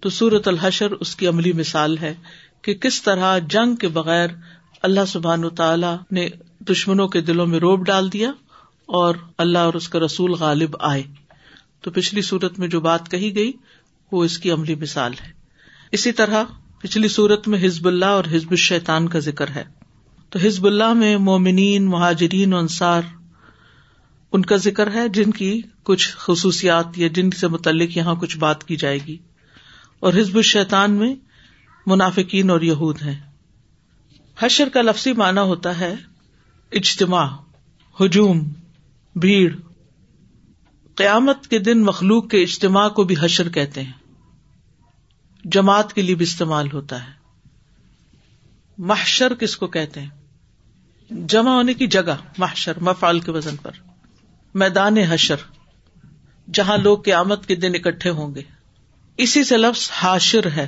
تو 0.02 0.10
سورت 0.10 0.48
الحشر 0.48 0.92
اس 1.00 1.14
کی 1.16 1.26
عملی 1.26 1.52
مثال 1.60 1.96
ہے 1.98 2.14
کہ 2.62 2.74
کس 2.86 3.02
طرح 3.02 3.38
جنگ 3.50 3.74
کے 3.84 3.88
بغیر 3.98 4.30
اللہ 4.88 5.04
سبحان 5.08 5.48
تعالی 5.56 5.94
نے 6.14 6.28
دشمنوں 6.70 7.06
کے 7.14 7.20
دلوں 7.20 7.46
میں 7.46 7.58
روب 7.60 7.84
ڈال 7.86 8.12
دیا 8.12 8.30
اور 9.02 9.14
اللہ 9.46 9.68
اور 9.70 9.74
اس 9.74 9.88
کا 9.88 9.98
رسول 10.04 10.32
غالب 10.40 10.76
آئے 10.90 11.02
تو 11.82 11.90
پچھلی 11.90 12.22
صورت 12.22 12.58
میں 12.58 12.68
جو 12.74 12.80
بات 12.80 13.10
کہی 13.10 13.34
گئی 13.36 13.52
وہ 14.12 14.25
اس 14.25 14.38
کی 14.38 14.50
عملی 14.50 14.75
مثال 14.80 15.12
ہے 15.23 15.30
اسی 15.99 16.12
طرح 16.20 16.44
پچھلی 16.82 17.08
صورت 17.08 17.49
میں 17.49 17.58
ہزب 17.66 17.87
اللہ 17.88 18.16
اور 18.18 18.25
ہزب 18.34 18.50
الشیتان 18.50 19.08
کا 19.08 19.18
ذکر 19.28 19.50
ہے 19.54 19.64
تو 20.32 20.38
ہزب 20.46 20.66
اللہ 20.66 20.92
میں 21.02 21.16
مومنین 21.28 21.87
مہاجرین 21.90 22.52
و 22.54 22.58
انصار 22.58 23.02
ان 24.37 24.42
کا 24.50 24.56
ذکر 24.62 24.90
ہے 24.94 25.08
جن 25.14 25.30
کی 25.32 25.61
کچھ 25.88 26.08
خصوصیات 26.18 26.99
یا 26.99 27.08
جن 27.14 27.30
سے 27.40 27.49
متعلق 27.49 27.96
یہاں 27.96 28.14
کچھ 28.20 28.37
بات 28.44 28.64
کی 28.68 28.76
جائے 28.76 28.99
گی 29.06 29.16
اور 30.06 30.12
ہزب 30.20 30.37
الشیتان 30.37 30.92
میں 31.02 31.14
منافقین 31.87 32.50
اور 32.50 32.61
یہود 32.68 33.02
ہیں 33.02 33.14
حشر 34.40 34.68
کا 34.75 34.82
لفظی 34.82 35.12
معنی 35.23 35.40
ہوتا 35.50 35.78
ہے 35.80 35.94
اجتماع 36.80 37.26
ہجوم 38.00 38.42
بھیڑ 39.25 39.52
قیامت 40.96 41.46
کے 41.50 41.58
دن 41.66 41.82
مخلوق 41.84 42.28
کے 42.30 42.42
اجتماع 42.42 42.88
کو 42.96 43.02
بھی 43.04 43.14
حشر 43.20 43.48
کہتے 43.58 43.82
ہیں 43.82 43.92
جماعت 45.54 45.92
کے 45.92 46.02
لیے 46.02 46.14
بھی 46.20 46.24
استعمال 46.24 46.70
ہوتا 46.72 47.02
ہے 47.06 47.12
محشر 48.90 49.34
کس 49.40 49.56
کو 49.56 49.66
کہتے 49.78 50.00
ہیں 50.00 51.16
جمع 51.32 51.52
ہونے 51.54 51.74
کی 51.80 51.86
جگہ 51.96 52.14
محشر 52.38 52.78
مفال 52.90 53.20
کے 53.26 53.30
وزن 53.32 53.56
پر 53.62 53.80
میدان 54.62 54.98
حشر 55.12 55.42
جہاں 56.58 56.76
لوگ 56.78 56.98
قیامت 57.08 57.46
کے 57.46 57.54
دن 57.66 57.74
اکٹھے 57.74 58.10
ہوں 58.20 58.34
گے 58.34 58.42
اسی 59.26 59.44
سے 59.50 59.56
لفظ 59.56 59.90
حاشر 60.02 60.50
ہے 60.56 60.66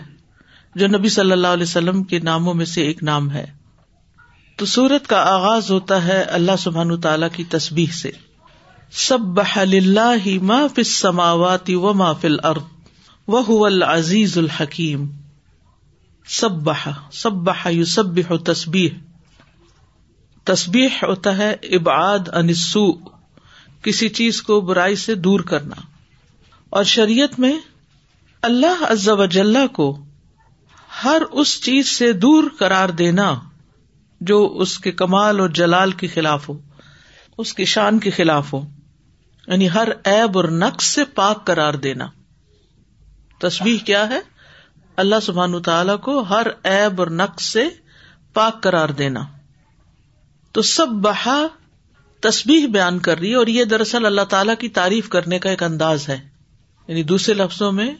جو 0.80 0.86
نبی 0.98 1.08
صلی 1.08 1.32
اللہ 1.32 1.56
علیہ 1.58 1.68
وسلم 1.70 2.02
کے 2.12 2.18
ناموں 2.30 2.54
میں 2.54 2.64
سے 2.74 2.82
ایک 2.86 3.02
نام 3.10 3.30
ہے 3.32 3.44
تو 4.58 4.66
سورت 4.74 5.06
کا 5.08 5.22
آغاز 5.34 5.70
ہوتا 5.70 6.04
ہے 6.04 6.22
اللہ 6.40 6.56
سبحان 6.58 7.00
تعالی 7.06 7.26
کی 7.36 7.44
تسبیح 7.56 7.92
سے 8.02 8.10
سب 8.94 9.20
بح 9.36 9.54
اللہ 9.58 10.26
فما 10.90 11.24
و 11.32 11.44
الح 11.44 12.18
العزیز 13.64 14.34
الحکیم 14.38 15.04
سب 16.40 16.52
بہ 16.64 16.90
سب 17.12 17.32
بہ 17.46 17.70
یو 17.70 17.84
سب 17.94 18.18
تصبیح 18.44 18.90
تسبیح 20.50 20.98
ہوتا 21.02 21.32
ہے 21.38 21.48
ابعاد 21.76 22.28
انسو 22.36 22.84
کسی 23.84 24.06
چیز 24.18 24.34
کو 24.42 24.60
برائی 24.70 24.96
سے 25.06 25.12
دور 25.26 25.40
کرنا 25.50 25.78
اور 26.78 26.84
شریعت 26.92 27.32
میں 27.40 27.52
اللہ 28.50 28.76
عز 28.90 29.08
و 29.08 29.24
جل 29.24 29.56
کو 29.72 29.88
ہر 31.02 31.20
اس 31.40 31.50
چیز 31.64 31.84
سے 31.96 32.12
دور 32.26 32.44
قرار 32.58 32.88
دینا 33.02 33.28
جو 34.30 34.38
اس 34.60 34.72
کے 34.80 34.90
کمال 35.02 35.34
اور 35.40 35.48
جلال 35.60 35.90
کے 36.02 36.06
خلاف 36.14 36.42
ہو 36.48 36.54
اس 37.38 37.48
کی 37.54 37.64
شان 37.74 37.94
کے 38.00 38.10
خلاف 38.10 38.46
ہو 38.52 38.60
یعنی 39.48 39.68
ہر 39.74 39.88
ایب 40.12 40.36
اور 40.38 40.44
نقص 40.62 40.86
سے 40.94 41.04
پاک 41.14 41.44
قرار 41.46 41.74
دینا 41.84 42.06
تصویر 43.40 43.84
کیا 43.86 44.08
ہے 44.08 44.18
اللہ 45.02 45.20
سبحان 45.22 45.60
تعالی 45.62 45.96
کو 46.02 46.18
ہر 46.30 46.46
ایب 46.70 47.00
اور 47.00 47.08
نقص 47.22 47.44
سے 47.52 47.64
پاک 48.34 48.62
قرار 48.62 48.88
دینا 49.02 49.20
تو 50.56 50.62
سب 50.70 50.88
بہا 51.04 51.38
تسبیح 52.28 52.66
بیان 52.72 52.98
کر 53.06 53.18
رہی 53.18 53.30
ہے 53.30 53.34
اور 53.36 53.46
یہ 53.54 53.64
دراصل 53.72 54.06
اللہ 54.06 54.24
تعالیٰ 54.30 54.54
کی 54.58 54.68
تعریف 54.78 55.08
کرنے 55.08 55.38
کا 55.38 55.50
ایک 55.50 55.62
انداز 55.62 56.08
ہے 56.08 56.18
یعنی 56.88 57.02
دوسرے 57.12 57.34
لفظوں 57.34 57.70
میں 57.78 57.90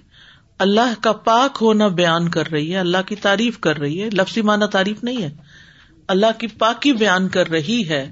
اللہ 0.64 0.94
کا 1.02 1.12
پاک 1.28 1.58
ہونا 1.60 1.88
بیان 2.00 2.28
کر 2.36 2.50
رہی 2.52 2.72
ہے 2.72 2.78
اللہ 2.78 3.02
کی 3.06 3.16
تعریف 3.26 3.58
کر 3.66 3.78
رہی 3.80 4.02
ہے 4.02 4.08
لفظی 4.20 4.42
معنی 4.50 4.66
تعریف 4.72 5.02
نہیں 5.04 5.22
ہے 5.22 5.30
اللہ 6.14 6.38
کی 6.38 6.46
پاکی 6.64 6.92
بیان 7.02 7.28
کر 7.36 7.50
رہی 7.50 7.82
ہے 7.88 8.02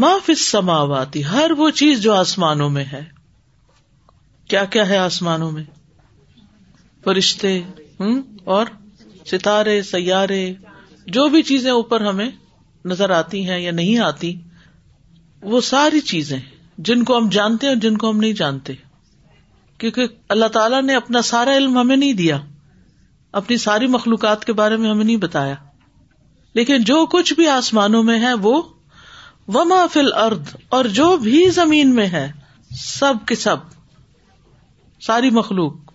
معاف 0.00 0.30
سماواتی 0.40 1.24
ہر 1.26 1.50
وہ 1.56 1.68
چیز 1.78 2.00
جو 2.02 2.12
آسمانوں 2.14 2.68
میں 2.70 2.84
ہے 2.92 3.02
کیا 4.50 4.64
کیا 4.76 4.88
ہے 4.88 4.96
آسمانوں 4.98 5.50
میں 5.52 5.62
فرشتے 7.04 7.52
ہوں 8.00 8.22
اور 8.54 8.66
ستارے 9.30 9.80
سیارے 9.90 10.44
جو 11.16 11.26
بھی 11.28 11.42
چیزیں 11.50 11.70
اوپر 11.70 12.00
ہمیں 12.06 12.28
نظر 12.90 13.10
آتی 13.18 13.44
ہیں 13.48 13.58
یا 13.60 13.72
نہیں 13.72 13.98
آتی 14.04 14.34
وہ 15.52 15.60
ساری 15.70 16.00
چیزیں 16.12 16.38
جن 16.88 17.04
کو 17.04 17.18
ہم 17.18 17.28
جانتے 17.32 17.68
ہیں 17.68 17.74
جن 17.84 17.96
کو 17.98 18.10
ہم 18.10 18.18
نہیں 18.20 18.32
جانتے 18.40 18.72
کیونکہ 19.78 20.06
اللہ 20.36 20.46
تعالیٰ 20.52 20.82
نے 20.82 20.94
اپنا 20.96 21.22
سارا 21.34 21.56
علم 21.56 21.78
ہمیں 21.78 21.96
نہیں 21.96 22.12
دیا 22.22 22.38
اپنی 23.42 23.56
ساری 23.66 23.86
مخلوقات 23.98 24.44
کے 24.44 24.52
بارے 24.62 24.76
میں 24.76 24.90
ہمیں 24.90 25.04
نہیں 25.04 25.16
بتایا 25.26 25.54
لیکن 26.54 26.82
جو 26.90 27.04
کچھ 27.12 27.32
بھی 27.34 27.46
آسمانوں 27.60 28.02
میں 28.10 28.20
ہے 28.22 28.32
وہ 28.42 28.60
و 29.48 29.58
فل 29.92 30.12
ارد 30.22 30.48
اور 30.76 30.84
جو 30.96 31.06
بھی 31.22 31.48
زمین 31.54 31.94
میں 31.94 32.06
ہے 32.08 32.30
سب 32.80 33.14
کے 33.28 33.34
سب 33.36 33.56
ساری 35.06 35.30
مخلوق 35.38 35.92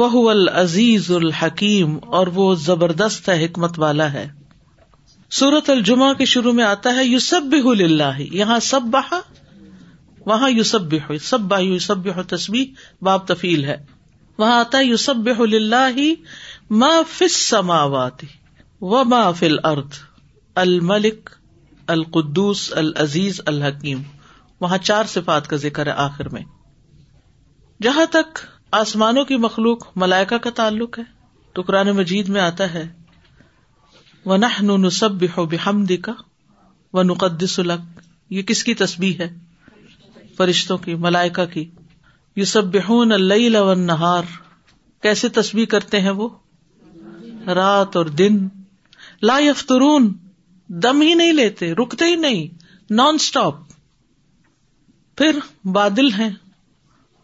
وہ 0.00 0.30
العزیز 0.30 1.10
الحکیم 1.22 1.96
اور 2.20 2.26
وہ 2.38 2.54
زبردست 2.62 3.28
ہے 3.28 3.44
حکمت 3.44 3.78
والا 3.78 4.12
ہے 4.12 4.26
سورت 5.40 5.70
الجمہ 5.70 6.12
کے 6.18 6.24
شروع 6.32 6.52
میں 6.52 6.64
آتا 6.64 6.94
ہے 6.96 7.04
یوسب 7.04 7.42
بہ 7.52 7.68
اللہ 7.70 8.18
یہاں 8.38 8.58
سب 8.70 8.82
بہا 8.96 9.20
وہاں 10.26 10.50
یوسب 10.50 10.92
بہ 10.94 11.16
سب 11.28 11.52
بہ 12.04 12.20
تسبی 12.34 12.64
باب 13.08 13.26
تفیل 13.26 13.64
ہے 13.64 13.76
وہاں 14.38 14.58
آتا 14.60 14.78
ہے 14.78 14.84
یوسب 14.84 15.28
اللہ 15.38 16.02
سماواتی 17.36 18.26
و 18.80 19.04
ما 19.14 19.30
فل 19.40 19.56
ارد 19.72 19.94
الملک 20.66 21.30
القدس 21.92 22.72
العزیز 22.80 23.40
الحکیم 23.46 24.02
وہاں 24.60 24.76
چار 24.84 25.04
صفات 25.14 25.48
کا 25.48 25.56
ذکر 25.64 25.86
ہے 25.86 25.92
آخر 26.04 26.28
میں 26.36 26.42
جہاں 27.82 28.04
تک 28.10 28.38
آسمانوں 28.82 29.24
کی 29.24 29.36
مخلوق 29.46 29.86
ملائکہ 30.04 30.38
کا 30.46 30.50
تعلق 30.60 30.98
ہے 30.98 31.02
تو 31.54 31.62
قرآن 31.66 31.90
مجید 31.96 32.28
میں 32.36 32.40
آتا 32.40 32.72
ہے 32.74 32.86
الق 37.02 37.22
یہ 38.30 38.42
کس 38.48 38.62
کی 38.64 38.74
تسبیح 38.80 39.14
ہے 39.20 39.28
فرشتوں 40.36 40.78
کی 40.86 40.94
ملائکہ 41.08 41.46
یو 42.36 42.44
سب 42.52 42.72
بہون 42.74 43.12
اللہ 43.12 43.74
نہار 43.84 44.32
کیسے 45.02 45.28
تسبیح 45.40 45.66
کرتے 45.76 46.00
ہیں 46.00 46.10
وہ 46.22 46.28
رات 47.54 47.96
اور 47.96 48.06
دن 48.22 48.46
لا 49.22 49.38
یفترون 49.38 50.12
دم 50.82 51.00
ہی 51.02 51.12
نہیں 51.14 51.32
لیتے 51.32 51.72
رکتے 51.82 52.04
ہی 52.04 52.14
نہیں 52.16 52.64
نان 52.94 53.14
اسٹاپ 53.20 53.54
پھر 55.18 55.38
بادل 55.72 56.10
ہیں 56.18 56.28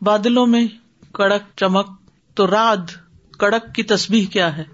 بادلوں 0.04 0.46
میں 0.46 0.66
کڑک 1.14 1.42
چمک 1.58 1.88
تو 2.36 2.46
راد 2.50 2.90
کڑک 3.38 3.74
کی 3.74 3.82
تصبیح 3.92 4.26
کیا 4.32 4.56
ہے 4.56 4.64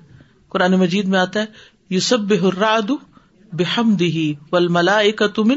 قرآن 0.54 0.74
مجید 0.78 1.08
میں 1.08 1.18
آتا 1.18 1.40
ہے 1.40 1.46
یوسف 1.90 2.24
بے 2.28 2.38
راد 2.58 2.90
بےحم 3.56 3.94
ول 4.52 4.66
ملائی 4.76 5.12
کا 5.20 5.26
تم 5.34 5.52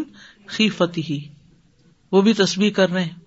فتی 0.78 1.20
وہ 2.12 2.22
بھی 2.22 2.34
تصویر 2.34 2.72
کر 2.74 2.90
رہے 2.92 3.04
ہیں 3.04 3.18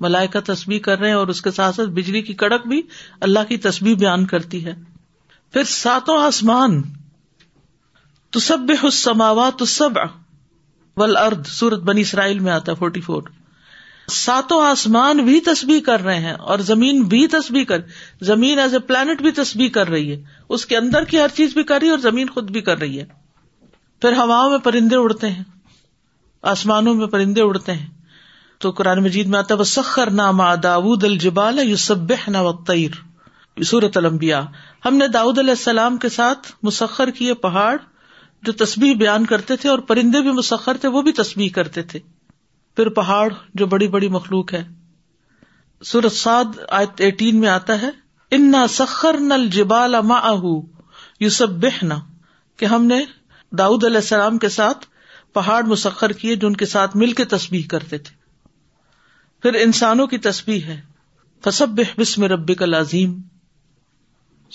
ملائی 0.00 0.28
کا 0.28 0.40
تصویر 0.46 0.78
کر 0.82 0.98
رہے 0.98 1.08
ہیں 1.08 1.14
اور 1.16 1.26
اس 1.32 1.40
کے 1.42 1.50
ساتھ 1.50 1.76
ساتھ 1.76 1.90
بجلی 2.00 2.22
کی 2.22 2.32
کڑک 2.42 2.66
بھی 2.68 2.80
اللہ 3.28 3.44
کی 3.48 3.56
تسبیح 3.66 3.94
بیان 4.00 4.26
کرتی 4.26 4.64
ہے 4.64 4.74
پھر 5.52 5.64
ساتوں 5.74 6.18
آسمان 6.24 6.80
تو 8.34 8.40
سب 8.40 8.70
حسماوا 8.82 9.48
تو 9.60 9.64
سب 9.74 9.94
ول 11.00 11.16
ارد 11.16 11.42
سورت 11.56 11.80
بنی 11.88 12.00
اسرائیل 12.08 12.38
میں 12.46 12.52
آتا 12.52 12.72
ہے 12.72 12.76
فورٹی 12.76 13.00
فور 13.08 13.22
ساتوں 14.18 14.60
آسمان 14.66 15.22
بھی 15.24 15.34
تسبیح 15.48 15.80
کر 15.86 16.02
رہے 16.04 16.18
ہیں 16.26 16.32
اور 16.54 16.58
زمین 16.68 17.00
بھی 17.12 17.20
تسبیح 17.34 17.64
کر 17.68 17.80
زمین 18.30 18.58
ایز 18.64 18.72
اے 18.74 18.78
پلانٹ 18.86 19.18
بھی 19.22 19.30
تسبیح 19.40 19.68
کر 19.74 19.86
رہی 19.90 20.06
ہے 20.10 20.18
اس 20.56 20.62
کے 20.66 20.74
اندر 20.76 21.02
کی 21.12 21.16
ہر 21.20 21.30
چیز 21.36 21.50
بھی 21.54 21.62
کر 21.70 21.78
رہی 21.80 21.86
ہے 21.86 21.90
اور 21.92 21.98
زمین 22.10 22.26
خود 22.34 22.46
بھی 22.56 22.60
کر 22.70 22.76
رہی 22.78 22.94
ہے 23.00 23.04
پھر 24.00 24.12
ہوا 24.22 24.40
میں 24.48 24.58
پرندے 24.70 24.96
اڑتے 25.02 25.26
ہیں 25.30 25.44
آسمانوں 26.54 26.94
میں 26.94 27.06
پرندے 27.16 27.42
اڑتے 27.42 27.72
ہیں 27.72 27.86
تو 28.62 28.66
قرآن 28.80 28.98
مجید 29.02 29.26
میں 29.34 29.38
آتا 29.38 29.54
بسر 29.62 30.10
ناما 30.22 30.52
نا 30.64 30.74
وقیر 32.48 33.00
سورت 33.70 33.96
المبیا 33.96 34.42
ہم 34.84 34.94
نے 34.96 35.06
داود 35.20 35.38
علیہ 35.38 35.54
السلام 35.58 35.96
کے 36.06 36.10
ساتھ 36.18 36.52
مسخر 36.70 37.08
کیے 37.20 37.32
پہاڑ 37.46 37.74
جو 38.46 38.52
تسبیح 38.60 38.94
بیان 39.00 39.26
کرتے 39.32 39.56
تھے 39.62 39.68
اور 39.70 39.78
پرندے 39.88 40.20
بھی 40.22 40.30
مسخر 40.36 40.76
تھے 40.80 40.88
وہ 40.94 41.02
بھی 41.08 41.12
تصویر 41.22 41.52
کرتے 41.54 41.82
تھے 41.90 41.98
پھر 42.76 42.88
پہاڑ 42.98 43.28
جو 43.60 43.66
بڑی 43.74 43.88
بڑی 43.88 44.08
مخلوق 44.18 44.52
ہے 44.54 44.62
سورت 45.90 46.12
سعد 46.12 46.58
آیت 46.78 47.00
ایٹین 47.08 47.40
میں 47.40 47.48
آتا 47.48 47.80
ہے 47.82 47.90
سخر 48.70 49.16
نل 49.20 49.48
انخر 49.58 50.44
یوسف 51.20 51.50
بہنا 51.62 51.98
کہ 52.58 52.66
ہم 52.74 52.84
نے 52.84 53.00
داؤد 53.58 53.84
علیہ 53.84 53.96
السلام 54.04 54.38
کے 54.44 54.48
ساتھ 54.58 54.86
پہاڑ 55.38 55.62
مسخر 55.66 56.12
کیے 56.20 56.34
جو 56.36 56.46
ان 56.48 56.56
کے 56.62 56.66
ساتھ 56.66 56.96
مل 57.02 57.12
کے 57.20 57.24
تسبیح 57.34 57.62
کرتے 57.70 57.98
تھے 58.08 58.14
پھر 59.42 59.60
انسانوں 59.62 60.06
کی 60.14 60.18
تسبیح 60.28 60.60
ہے 60.68 60.80
فصب 61.44 61.80
بسم 61.98 62.24
رب 62.32 62.54
کا 62.58 62.66
لازیم 62.66 63.20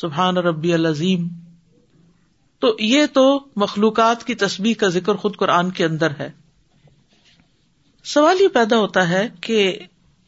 سبحان 0.02 0.38
ربی 0.48 0.74
العظیم 0.74 1.28
تو 2.60 2.76
یہ 2.82 3.06
تو 3.14 3.24
مخلوقات 3.64 4.24
کی 4.28 4.36
تسبیح 4.44 4.74
کا 4.84 4.88
ذکر 5.00 5.16
خود 5.24 5.36
قرآن 5.38 5.70
کے 5.80 5.86
اندر 5.86 6.12
ہے 6.20 6.30
سوال 8.14 8.42
یہ 8.42 8.48
پیدا 8.54 8.78
ہوتا 8.80 9.08
ہے 9.10 9.28
کہ 9.48 9.60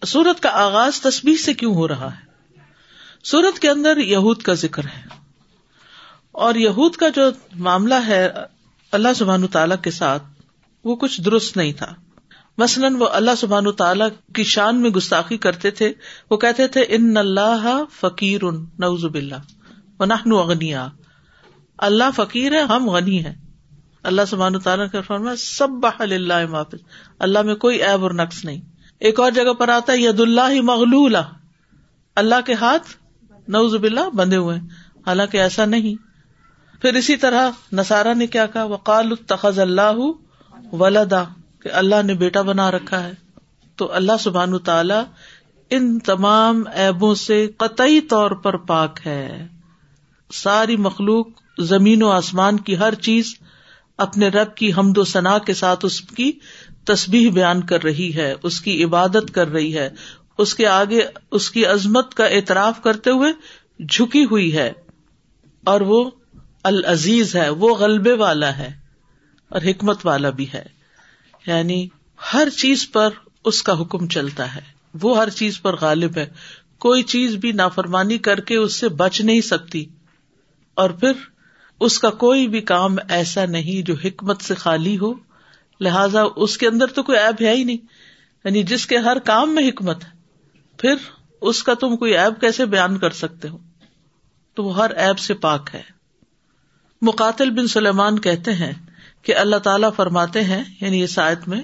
سورت 0.07 0.39
کا 0.43 0.49
آغاز 0.65 0.99
تسبیح 1.01 1.35
سے 1.43 1.53
کیوں 1.61 1.73
ہو 1.75 1.87
رہا 1.87 2.09
ہے 2.17 2.27
سورت 3.31 3.59
کے 3.59 3.69
اندر 3.69 3.97
یہود 4.07 4.41
کا 4.49 4.53
ذکر 4.65 4.85
ہے 4.95 5.01
اور 6.47 6.55
یہود 6.55 6.95
کا 7.03 7.07
جو 7.15 7.29
معاملہ 7.67 7.95
ہے 8.07 8.21
اللہ 8.97 9.13
سبحان 9.15 9.45
تعالی 9.57 9.75
کے 9.83 9.91
ساتھ 9.91 10.23
وہ 10.89 10.95
کچھ 11.03 11.19
درست 11.21 11.57
نہیں 11.57 11.73
تھا 11.81 11.93
مثلاً 12.57 12.95
وہ 12.99 13.07
اللہ 13.17 13.35
سبحان 13.37 13.71
تعالیٰ 13.81 14.07
کی 14.35 14.43
شان 14.53 14.81
میں 14.81 14.89
گستاخی 14.95 15.37
کرتے 15.45 15.69
تھے 15.79 15.91
وہ 16.31 16.37
کہتے 16.37 16.67
تھے 16.75 16.81
ان 16.97 17.17
اللہ 17.17 17.67
فقیر 17.99 18.43
اللہ 18.43 20.05
و 20.33 20.39
اغنیا 20.39 20.87
اللہ 21.87 22.09
فقیر 22.15 22.53
ہے 22.55 22.61
ہم 22.69 22.89
غنی 22.89 23.23
ہے 23.25 23.33
اللہ 24.09 24.25
سبحان 24.27 24.59
تعالیٰ 24.63 24.85
فرما 25.07 25.35
سب 25.43 25.69
بحل 25.81 26.13
اللہ 26.13 26.45
محافظ 26.49 26.81
اللہ 27.27 27.41
میں 27.49 27.55
کوئی 27.63 27.81
ایب 27.87 28.03
اور 28.03 28.11
نقص 28.19 28.43
نہیں 28.45 28.61
ایک 29.07 29.19
اور 29.19 29.31
جگہ 29.35 29.53
پر 29.59 29.69
آتا 29.75 29.93
ہے 29.93 29.97
ید 29.99 30.19
اللہ 30.19 30.51
ہی 30.51 31.07
اللہ 32.21 32.41
کے 32.45 32.53
ہاتھ 32.61 32.89
نوز 33.55 33.75
بندے 34.17 34.35
ہوئے 34.37 34.57
حالانکہ 35.07 35.41
ایسا 35.41 35.65
نہیں 35.65 35.95
پھر 36.81 36.95
اسی 36.95 37.15
طرح 37.23 37.49
نسارا 37.79 38.13
نے 38.21 38.27
کیا 38.33 38.45
کہا 38.55 38.63
وقال 38.73 39.05
التخذ 39.11 39.59
اللہ 39.67 39.99
ولادا 40.81 41.23
کہ 41.63 41.69
اللہ 41.81 42.01
نے 42.05 42.13
بیٹا 42.23 42.41
بنا 42.49 42.69
رکھا 42.71 43.03
ہے 43.03 43.13
تو 43.77 43.91
اللہ 44.01 44.17
سبحان 44.25 44.57
تعالی 44.71 44.99
ان 45.77 45.87
تمام 46.11 46.63
ایبوں 46.85 47.13
سے 47.27 47.45
قطعی 47.65 47.99
طور 48.13 48.31
پر 48.45 48.57
پاک 48.71 48.99
ہے 49.05 49.21
ساری 50.37 50.75
مخلوق 50.77 51.27
زمین 51.67 52.01
و 52.03 52.07
آسمان 52.11 52.57
کی 52.65 52.77
ہر 52.77 52.95
چیز 53.05 53.33
اپنے 54.05 54.27
رب 54.29 54.53
کی 54.55 54.71
حمد 54.77 54.97
و 54.97 55.03
ثنا 55.11 55.37
کے 55.45 55.53
ساتھ 55.61 55.85
اس 55.85 55.99
کی 56.17 56.31
تسبیح 56.87 57.29
بیان 57.33 57.61
کر 57.71 57.83
رہی 57.83 58.11
ہے 58.15 58.33
اس 58.49 58.59
کی 58.61 58.83
عبادت 58.83 59.33
کر 59.33 59.47
رہی 59.51 59.73
ہے 59.77 59.89
اس 60.43 60.53
کے 60.55 60.67
آگے 60.67 61.01
اس 61.39 61.49
کی 61.51 61.65
عظمت 61.65 62.13
کا 62.15 62.25
اعتراف 62.35 62.81
کرتے 62.83 63.09
ہوئے 63.11 63.31
جھکی 63.93 64.23
ہوئی 64.31 64.55
ہے 64.57 64.71
اور 65.73 65.81
وہ 65.89 66.03
العزیز 66.71 67.35
ہے 67.35 67.49
وہ 67.63 67.73
غلبے 67.79 68.13
والا 68.23 68.57
ہے 68.57 68.71
اور 69.49 69.61
حکمت 69.65 70.05
والا 70.05 70.29
بھی 70.39 70.45
ہے 70.53 70.63
یعنی 71.47 71.85
ہر 72.33 72.49
چیز 72.57 72.89
پر 72.91 73.09
اس 73.51 73.61
کا 73.63 73.79
حکم 73.81 74.07
چلتا 74.15 74.53
ہے 74.55 74.61
وہ 75.01 75.17
ہر 75.21 75.29
چیز 75.41 75.61
پر 75.61 75.75
غالب 75.81 76.17
ہے 76.17 76.25
کوئی 76.85 77.03
چیز 77.15 77.35
بھی 77.43 77.51
نافرمانی 77.61 78.17
کر 78.29 78.39
کے 78.51 78.55
اس 78.57 78.75
سے 78.79 78.89
بچ 79.03 79.21
نہیں 79.21 79.41
سکتی 79.51 79.85
اور 80.81 80.89
پھر 80.99 81.23
اس 81.85 81.97
کا 81.99 82.09
کوئی 82.21 82.47
بھی 82.53 82.59
کام 82.69 82.95
ایسا 83.15 83.43
نہیں 83.55 83.85
جو 83.87 83.93
حکمت 84.03 84.41
سے 84.47 84.55
خالی 84.61 84.97
ہو 84.97 85.11
لہذا 85.87 86.21
اس 86.45 86.57
کے 86.61 86.67
اندر 86.67 86.93
تو 86.99 87.03
کوئی 87.09 87.17
ایب 87.19 87.41
ہے 87.45 87.53
ہی 87.55 87.63
نہیں 87.69 87.97
یعنی 88.43 88.61
جس 88.71 88.85
کے 88.91 88.97
ہر 89.07 89.19
کام 89.29 89.55
میں 89.55 89.67
حکمت 89.67 90.03
ہے 90.03 90.79
پھر 90.85 91.03
اس 91.51 91.61
کا 91.69 91.73
تم 91.81 91.95
کوئی 92.05 92.15
ایب 92.23 92.39
کیسے 92.41 92.65
بیان 92.77 92.97
کر 93.03 93.17
سکتے 93.21 93.49
ہو 93.49 93.57
تو 94.59 94.63
وہ 94.69 94.75
ہر 94.79 94.95
ایب 95.07 95.19
سے 95.25 95.33
پاک 95.47 95.73
ہے 95.73 95.81
مقاتل 97.09 97.51
بن 97.59 97.67
سلیمان 97.75 98.19
کہتے 98.29 98.53
ہیں 98.63 98.71
کہ 99.27 99.35
اللہ 99.43 99.63
تعالیٰ 99.69 99.89
فرماتے 100.01 100.43
ہیں 100.53 100.63
یعنی 100.81 101.01
اس 101.03 101.19
میں 101.53 101.61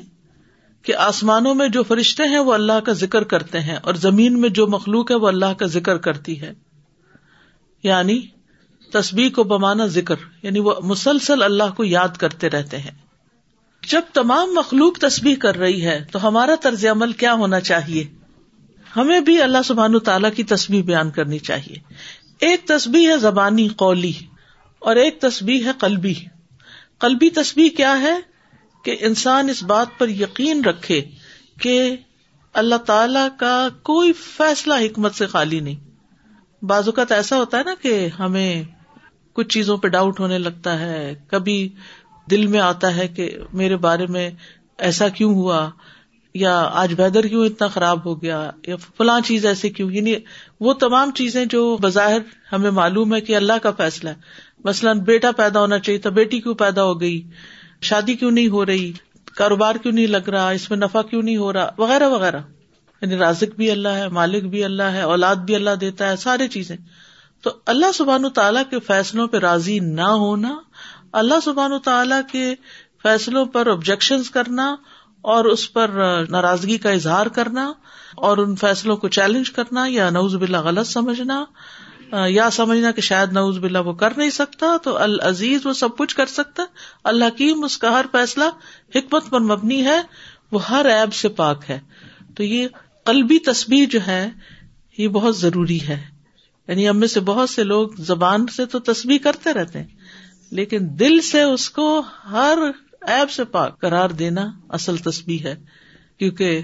کہ 0.88 0.96
آسمانوں 1.08 1.54
میں 1.64 1.68
جو 1.80 1.84
فرشتے 1.94 2.24
ہیں 2.36 2.40
وہ 2.50 2.54
اللہ 2.60 2.80
کا 2.88 2.94
ذکر 3.08 3.24
کرتے 3.36 3.60
ہیں 3.70 3.76
اور 3.90 4.02
زمین 4.08 4.40
میں 4.42 4.50
جو 4.62 4.68
مخلوق 4.78 5.12
ہے 5.12 5.16
وہ 5.24 5.28
اللہ 5.36 5.54
کا 5.62 5.66
ذکر 5.82 5.98
کرتی 6.08 6.40
ہے 6.42 6.52
یعنی 7.92 8.22
تسبیح 8.92 9.30
کو 9.36 9.44
بمانا 9.52 9.86
ذکر 9.94 10.16
یعنی 10.44 10.60
وہ 10.66 10.74
مسلسل 10.84 11.44
اللہ 11.44 11.72
کو 11.78 11.84
یاد 11.84 12.18
کرتے 12.20 12.50
رہتے 12.50 12.78
ہیں 12.80 12.92
جب 13.90 14.02
تمام 14.14 14.54
مخلوق 14.54 14.98
تسبیح 15.00 15.36
کر 15.42 15.58
رہی 15.60 15.86
ہے 15.86 16.00
تو 16.12 16.28
ہمارا 16.28 16.56
طرز 16.62 16.86
عمل 16.92 17.12
کیا 17.24 17.34
ہونا 17.42 17.60
چاہیے 17.70 18.04
ہمیں 18.96 19.20
بھی 19.28 19.42
اللہ 19.42 19.62
سبحان 19.66 19.98
تعالیٰ 20.10 20.30
کی 20.36 20.44
تسبیح 20.52 20.84
بیان 20.86 21.10
کرنی 21.18 21.40
چاہیے 21.50 21.76
ایک 22.48 22.66
تسبیح 22.68 23.08
ہے 23.10 23.18
زبانی 23.18 23.68
قولی 23.84 24.12
اور 24.90 24.96
ایک 25.04 25.20
تسبیح 25.22 25.66
ہے 25.66 25.72
قلبی 25.80 26.14
قلبی 27.06 27.30
تسبیح 27.36 27.70
کیا 27.78 28.00
ہے 28.02 28.16
کہ 28.86 28.96
انسان 29.08 29.50
اس 29.50 29.62
بات 29.74 29.98
پر 30.00 30.10
یقین 30.22 30.64
رکھے 30.66 31.02
کہ 31.62 31.78
اللہ 32.64 32.84
تعالی 32.86 33.28
کا 33.40 33.56
کوئی 33.92 34.14
فیصلہ 34.24 34.74
حکمت 34.84 35.16
سے 35.16 35.26
خالی 35.28 35.60
نہیں 35.60 35.85
بازو 36.70 36.92
کا 36.98 37.04
تو 37.04 37.16
ایسا 37.16 37.38
ہوتا 37.38 37.58
ہے 37.58 37.64
نا 37.64 37.74
کہ 37.82 38.08
ہمیں 38.20 38.64
کچھ 39.36 39.48
چیزوں 39.54 39.78
پہ 39.78 39.88
ڈاؤٹ 39.96 40.20
ہونے 40.20 40.38
لگتا 40.38 40.80
ہے 40.80 41.14
کبھی 41.32 41.68
دل 42.32 42.46
میں 42.52 42.60
آتا 42.60 42.96
ہے 42.96 43.08
کہ 43.08 43.30
میرے 43.60 43.76
بارے 43.88 44.06
میں 44.10 44.30
ایسا 44.88 45.08
کیوں 45.18 45.34
ہوا 45.36 45.70
یا 46.44 46.56
آج 46.82 46.94
ویدر 46.98 47.28
کیوں 47.28 47.46
اتنا 47.46 47.68
خراب 47.74 48.06
ہو 48.06 48.22
گیا 48.22 48.40
یا 48.68 48.76
فلاں 48.98 49.20
چیز 49.26 49.46
ایسی 49.46 49.70
کیوں 49.76 49.92
یعنی 49.92 50.16
وہ 50.62 50.74
تمام 50.80 51.12
چیزیں 51.16 51.44
جو 51.54 51.62
بظاہر 51.82 52.20
ہمیں 52.52 52.72
معلوم 52.80 53.16
ہے 53.16 53.20
کہ 53.30 53.36
اللہ 53.36 53.58
کا 53.64 53.72
فیصلہ 53.78 54.10
ہے 54.10 54.44
مثلاً 54.66 55.00
بیٹا 55.12 55.32
پیدا 55.38 55.60
ہونا 55.62 55.80
چاہیے 55.80 56.00
تو 56.02 56.12
بیٹی 56.12 56.40
کیوں 56.42 56.54
پیدا 56.64 56.84
ہو 56.84 57.00
گئی 57.02 57.22
شادی 57.90 58.16
کیوں 58.18 58.32
نہیں 58.32 58.48
ہو 58.50 58.66
رہی 58.66 58.92
کاروبار 59.38 59.76
کیوں 59.84 59.94
نہیں 59.94 60.08
لگ 60.08 60.30
رہا 60.30 60.50
اس 60.60 60.70
میں 60.70 60.78
نفع 60.78 61.02
کیوں 61.10 61.22
نہیں 61.22 61.38
ہو 61.38 61.54
رہا 61.54 61.70
وغیرہ 61.78 62.10
وغیرہ 62.12 62.40
یعنی 63.02 63.16
رازق 63.18 63.56
بھی 63.58 63.70
اللہ 63.72 63.98
ہے 64.02 64.08
مالک 64.18 64.44
بھی 64.52 64.64
اللہ 64.64 64.94
ہے 64.98 65.02
اولاد 65.14 65.44
بھی 65.46 65.56
اللہ 65.56 65.76
دیتا 65.82 66.10
ہے 66.10 66.16
سارے 66.18 66.48
چیزیں 66.58 66.76
تو 67.44 67.52
اللہ 67.74 67.92
سبحان 67.94 68.26
و 68.26 68.30
تعالیٰ 68.40 68.64
کے 68.70 68.80
فیصلوں 68.88 69.28
پہ 69.34 69.38
راضی 69.46 69.80
نہ 69.90 70.08
ہونا 70.22 70.56
اللہ 71.24 71.40
سبحان 71.44 71.72
و 71.74 71.80
تعالیٰ 71.88 72.22
کے 72.32 72.54
فیصلوں 73.04 73.46
پر 73.56 73.68
آبجیکشن 73.72 74.22
کرنا 74.34 74.76
اور 75.34 75.46
اس 75.56 75.72
پر 75.74 75.90
ناراضگی 76.30 76.78
کا 76.78 76.90
اظہار 76.92 77.26
کرنا 77.36 77.72
اور 78.28 78.38
ان 78.38 78.56
فیصلوں 78.64 78.96
کو 78.98 79.08
چیلنج 79.18 79.50
کرنا 79.52 79.86
یا 79.90 80.10
نوز 80.18 80.36
بلا 80.44 80.62
غلط 80.62 80.88
سمجھنا 80.88 81.44
یا 82.30 82.50
سمجھنا 82.54 82.92
کہ 82.98 83.02
شاید 83.02 83.32
نوز 83.34 83.58
بلا 83.60 83.80
وہ 83.86 83.94
کر 84.02 84.14
نہیں 84.18 84.30
سکتا 84.30 84.76
تو 84.84 84.98
العزیز 85.04 85.66
وہ 85.66 85.74
سب 85.84 85.98
کچھ 85.98 86.16
کر 86.16 86.26
سکتا 86.34 86.64
اللہ 87.14 87.36
کی 87.38 87.52
اس 87.66 87.78
کا 87.78 87.92
ہر 88.00 88.06
فیصلہ 88.12 88.46
حکمت 88.96 89.30
پر 89.30 89.40
مبنی 89.54 89.84
ہے 89.86 90.00
وہ 90.52 90.60
ہر 90.70 90.86
ایب 90.96 91.14
سے 91.22 91.30
پاک 91.42 91.70
ہے 91.70 91.80
تو 92.38 92.44
یہ 92.44 92.68
قلبی 93.10 93.38
تصویر 93.46 93.88
جو 93.92 94.00
ہے 94.06 94.22
یہ 94.98 95.08
بہت 95.18 95.38
ضروری 95.38 95.80
ہے 95.88 95.98
یعنی 96.68 96.88
ہم 96.90 97.00
میں 97.00 97.08
سے 97.08 97.20
بہت 97.30 97.50
سے 97.50 97.64
لوگ 97.64 97.90
زبان 98.12 98.46
سے 98.56 98.66
تو 98.74 98.80
تسبیح 98.92 99.18
کرتے 99.24 99.54
رہتے 99.54 99.80
ہیں 99.80 100.54
لیکن 100.60 100.88
دل 101.00 101.20
سے 101.32 101.42
اس 101.50 101.70
کو 101.78 101.88
ہر 102.32 102.58
ایب 103.16 103.32
سے 103.32 103.44
پاک 103.56 103.80
قرار 103.82 104.10
دینا 104.22 104.46
اصل 104.78 104.98
تصویر 105.10 105.46
ہے 105.48 105.56
کیونکہ 106.20 106.62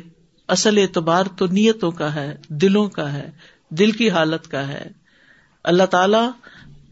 اصل 0.56 0.78
اعتبار 0.78 1.26
تو 1.40 1.48
نیتوں 1.58 1.92
کا 2.00 2.14
ہے 2.16 2.28
دلوں 2.62 2.88
کا 2.98 3.12
ہے 3.14 3.30
دل 3.80 3.92
کی 4.00 4.10
حالت 4.18 4.48
کا 4.52 4.68
ہے 4.68 4.84
اللہ 5.72 5.90
تعالی 5.96 6.24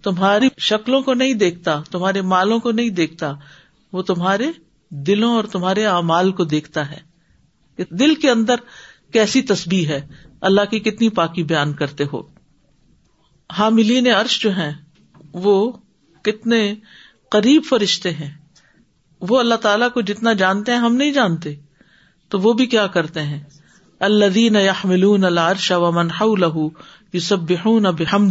تمہاری 0.04 0.48
شکلوں 0.68 1.02
کو 1.08 1.14
نہیں 1.22 1.34
دیکھتا 1.46 1.80
تمہارے 1.92 2.22
مالوں 2.36 2.60
کو 2.66 2.72
نہیں 2.82 2.90
دیکھتا 3.00 3.32
وہ 3.94 4.02
تمہارے 4.12 4.52
دلوں 5.10 5.34
اور 5.36 5.44
تمہارے 5.52 5.86
امال 5.86 6.32
کو 6.38 6.44
دیکھتا 6.54 6.90
ہے 6.92 7.08
دل 8.00 8.14
کے 8.22 8.30
اندر 8.30 8.56
کیسی 9.13 9.41
تسبیح 9.52 9.88
ہے 9.88 10.00
اللہ 10.50 10.65
کی 10.72 10.80
کتنی 10.88 11.10
پاکی 11.19 11.43
بیان 11.52 11.74
کرتے 11.82 12.04
ہو 12.12 12.22
عرش 14.19 14.39
جو 14.41 14.52
ہیں 14.58 14.72
وہ 15.45 15.54
کتنے 16.24 16.60
قریب 17.32 17.63
فرشتے 17.69 18.12
ہیں 18.19 18.30
وہ 19.30 19.39
اللہ 19.39 19.56
تعالیٰ 19.62 19.89
کو 19.93 20.02
جتنا 20.10 20.34
جانتے 20.41 20.72
ہیں 20.72 20.80
ہم 20.80 20.95
نہیں 20.95 21.12
جانتے 21.13 21.54
تو 22.34 22.39
وہ 22.39 22.54
بھی 22.60 22.65
کیا 22.74 22.86
کرتے 22.98 23.22
ہیں 23.32 23.39
اللہدین 24.10 24.56
اللہ 24.56 25.39
عرش 25.52 25.72
یو 27.13 27.19
سب 27.28 27.52
بے 27.52 27.56
ہم 28.12 28.30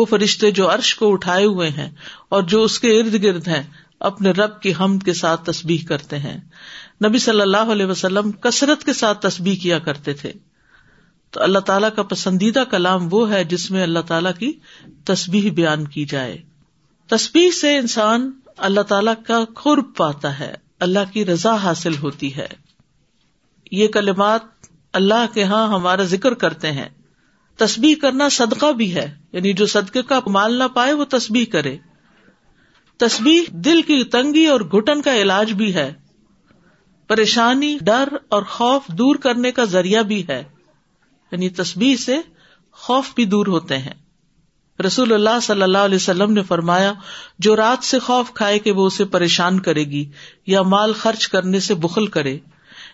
وہ 0.00 0.04
فرشتے 0.10 0.50
جو 0.60 0.70
عرش 0.74 0.94
کو 1.02 1.12
اٹھائے 1.12 1.44
ہوئے 1.44 1.68
ہیں 1.78 1.90
اور 2.38 2.42
جو 2.54 2.62
اس 2.64 2.78
کے 2.80 2.98
ارد 3.00 3.22
گرد 3.24 3.48
ہیں 3.48 3.62
اپنے 4.08 4.30
رب 4.30 4.60
کی 4.62 4.72
ہم 4.78 4.98
کے 5.06 5.12
ساتھ 5.14 5.44
تسبیح 5.44 5.78
کرتے 5.88 6.18
ہیں 6.18 6.36
نبی 7.06 7.18
صلی 7.18 7.40
اللہ 7.40 7.72
علیہ 7.72 7.86
وسلم 7.86 8.30
کثرت 8.46 8.84
کے 8.84 8.92
ساتھ 9.00 9.20
تصبیح 9.28 9.56
کیا 9.62 9.78
کرتے 9.88 10.12
تھے 10.20 10.32
تو 11.36 11.42
اللہ 11.42 11.58
تعالیٰ 11.66 11.88
کا 11.96 12.02
پسندیدہ 12.12 12.62
کلام 12.70 13.08
وہ 13.10 13.30
ہے 13.32 13.42
جس 13.50 13.70
میں 13.70 13.82
اللہ 13.82 13.98
تعالیٰ 14.06 14.32
کی 14.38 14.52
تصبیح 15.10 15.50
بیان 15.56 15.86
کی 15.88 16.04
جائے 16.12 16.36
تسبیح 17.10 17.50
سے 17.60 17.76
انسان 17.78 18.30
اللہ 18.68 18.80
تعالیٰ 18.88 19.14
کا 19.26 19.44
خرب 19.56 19.94
پاتا 19.96 20.38
ہے 20.38 20.52
اللہ 20.86 21.12
کی 21.12 21.24
رضا 21.26 21.54
حاصل 21.62 21.96
ہوتی 22.02 22.34
ہے 22.36 22.46
یہ 23.80 23.88
کلمات 23.98 24.66
اللہ 25.00 25.32
کے 25.34 25.44
ہاں 25.52 25.66
ہمارا 25.74 26.02
ذکر 26.16 26.34
کرتے 26.44 26.72
ہیں 26.78 26.88
تصبیح 27.64 27.94
کرنا 28.02 28.28
صدقہ 28.36 28.72
بھی 28.76 28.94
ہے 28.94 29.10
یعنی 29.32 29.52
جو 29.62 29.66
صدقے 29.76 30.02
کا 30.12 30.20
مال 30.38 30.58
نہ 30.58 30.64
پائے 30.74 30.92
وہ 30.92 31.04
تصبیح 31.16 31.44
کرے 31.52 31.76
تسبیح 33.00 33.44
دل 33.64 33.80
کی 33.90 34.02
تنگی 34.14 34.44
اور 34.54 34.60
گٹن 34.74 35.00
کا 35.02 35.14
علاج 35.16 35.52
بھی 35.60 35.74
ہے 35.74 35.92
پریشانی 37.08 37.76
ڈر 37.84 38.08
اور 38.36 38.42
خوف 38.56 38.88
دور 38.98 39.16
کرنے 39.26 39.52
کا 39.58 39.64
ذریعہ 39.74 40.02
بھی 40.10 40.22
ہے 40.28 40.42
یعنی 41.32 41.48
تسبیح 41.60 41.94
سے 42.04 42.16
خوف 42.86 43.06
بھی 43.14 43.24
دور 43.34 43.46
ہوتے 43.54 43.78
ہیں 43.86 43.94
رسول 44.86 45.12
اللہ 45.14 45.40
صلی 45.42 45.62
اللہ 45.62 45.86
علیہ 45.88 45.96
وسلم 45.96 46.32
نے 46.32 46.42
فرمایا 46.50 46.92
جو 47.46 47.56
رات 47.56 47.84
سے 47.84 47.98
خوف 48.08 48.32
کھائے 48.34 48.58
کہ 48.66 48.72
وہ 48.78 48.86
اسے 48.86 49.04
پریشان 49.16 49.60
کرے 49.68 49.84
گی 49.90 50.04
یا 50.54 50.62
مال 50.74 50.92
خرچ 51.02 51.26
کرنے 51.34 51.60
سے 51.68 51.74
بخل 51.86 52.06
کرے 52.18 52.38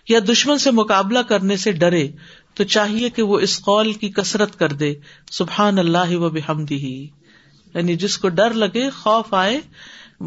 یا 0.09 0.19
دشمن 0.31 0.57
سے 0.67 0.71
مقابلہ 0.79 1.19
کرنے 1.29 1.57
سے 1.65 1.71
ڈرے 1.83 2.07
تو 2.55 2.63
چاہیے 2.75 3.09
کہ 3.19 3.23
وہ 3.31 3.39
اس 3.47 3.59
قول 3.65 3.93
کی 4.03 4.09
کثرت 4.21 4.57
کر 4.59 4.71
دے 4.83 4.93
سبحان 5.41 5.79
اللہ 5.79 6.15
و 6.17 6.29
بحمدی 6.39 6.77
یعنی 7.77 7.95
جس 8.01 8.17
کو 8.17 8.29
ڈر 8.37 8.53
لگے 8.65 8.89
خوف 8.99 9.33
آئے 9.39 9.59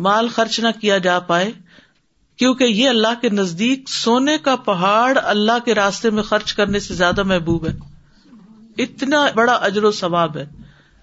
مال 0.06 0.28
خرچ 0.34 0.58
نہ 0.64 0.68
کیا 0.80 0.98
جا 1.06 1.18
پائے 1.30 1.50
کیونکہ 2.42 2.64
یہ 2.64 2.88
اللہ 2.88 3.18
کے 3.20 3.28
نزدیک 3.28 3.88
سونے 3.94 4.36
کا 4.42 4.54
پہاڑ 4.66 5.18
اللہ 5.32 5.64
کے 5.64 5.74
راستے 5.74 6.10
میں 6.18 6.22
خرچ 6.28 6.52
کرنے 6.60 6.80
سے 6.86 6.94
زیادہ 7.00 7.22
محبوب 7.32 7.66
ہے 7.66 7.72
اتنا 8.82 9.24
بڑا 9.34 9.52
اجر 9.70 9.84
و 9.84 9.90
ثواب 10.02 10.36
ہے 10.36 10.44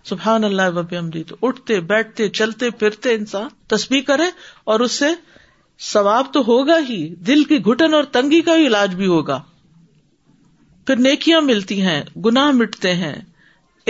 سبحان 0.10 0.44
اللہ 0.44 0.70
وب 0.76 0.94
تو 1.28 1.36
اٹھتے 1.48 1.80
بیٹھتے 1.92 2.28
چلتے 2.40 2.70
پھرتے 2.82 3.14
انسان 3.16 3.48
تسبیح 3.76 4.02
کرے 4.08 4.30
اور 4.72 4.80
اس 4.86 4.92
سے 5.04 5.10
ثواب 5.94 6.32
تو 6.34 6.42
ہوگا 6.48 6.78
ہی 6.90 7.00
دل 7.28 7.44
کی 7.50 7.58
گٹن 7.66 7.94
اور 7.94 8.04
تنگی 8.18 8.42
کا 8.50 8.56
علاج 8.68 8.96
بھی 9.02 9.08
ہوگا 9.16 9.40
پھر 10.86 11.04
نیکیاں 11.10 11.42
ملتی 11.52 11.82
ہیں 11.82 12.02
گناہ 12.26 12.50
مٹتے 12.62 12.94
ہیں 13.04 13.16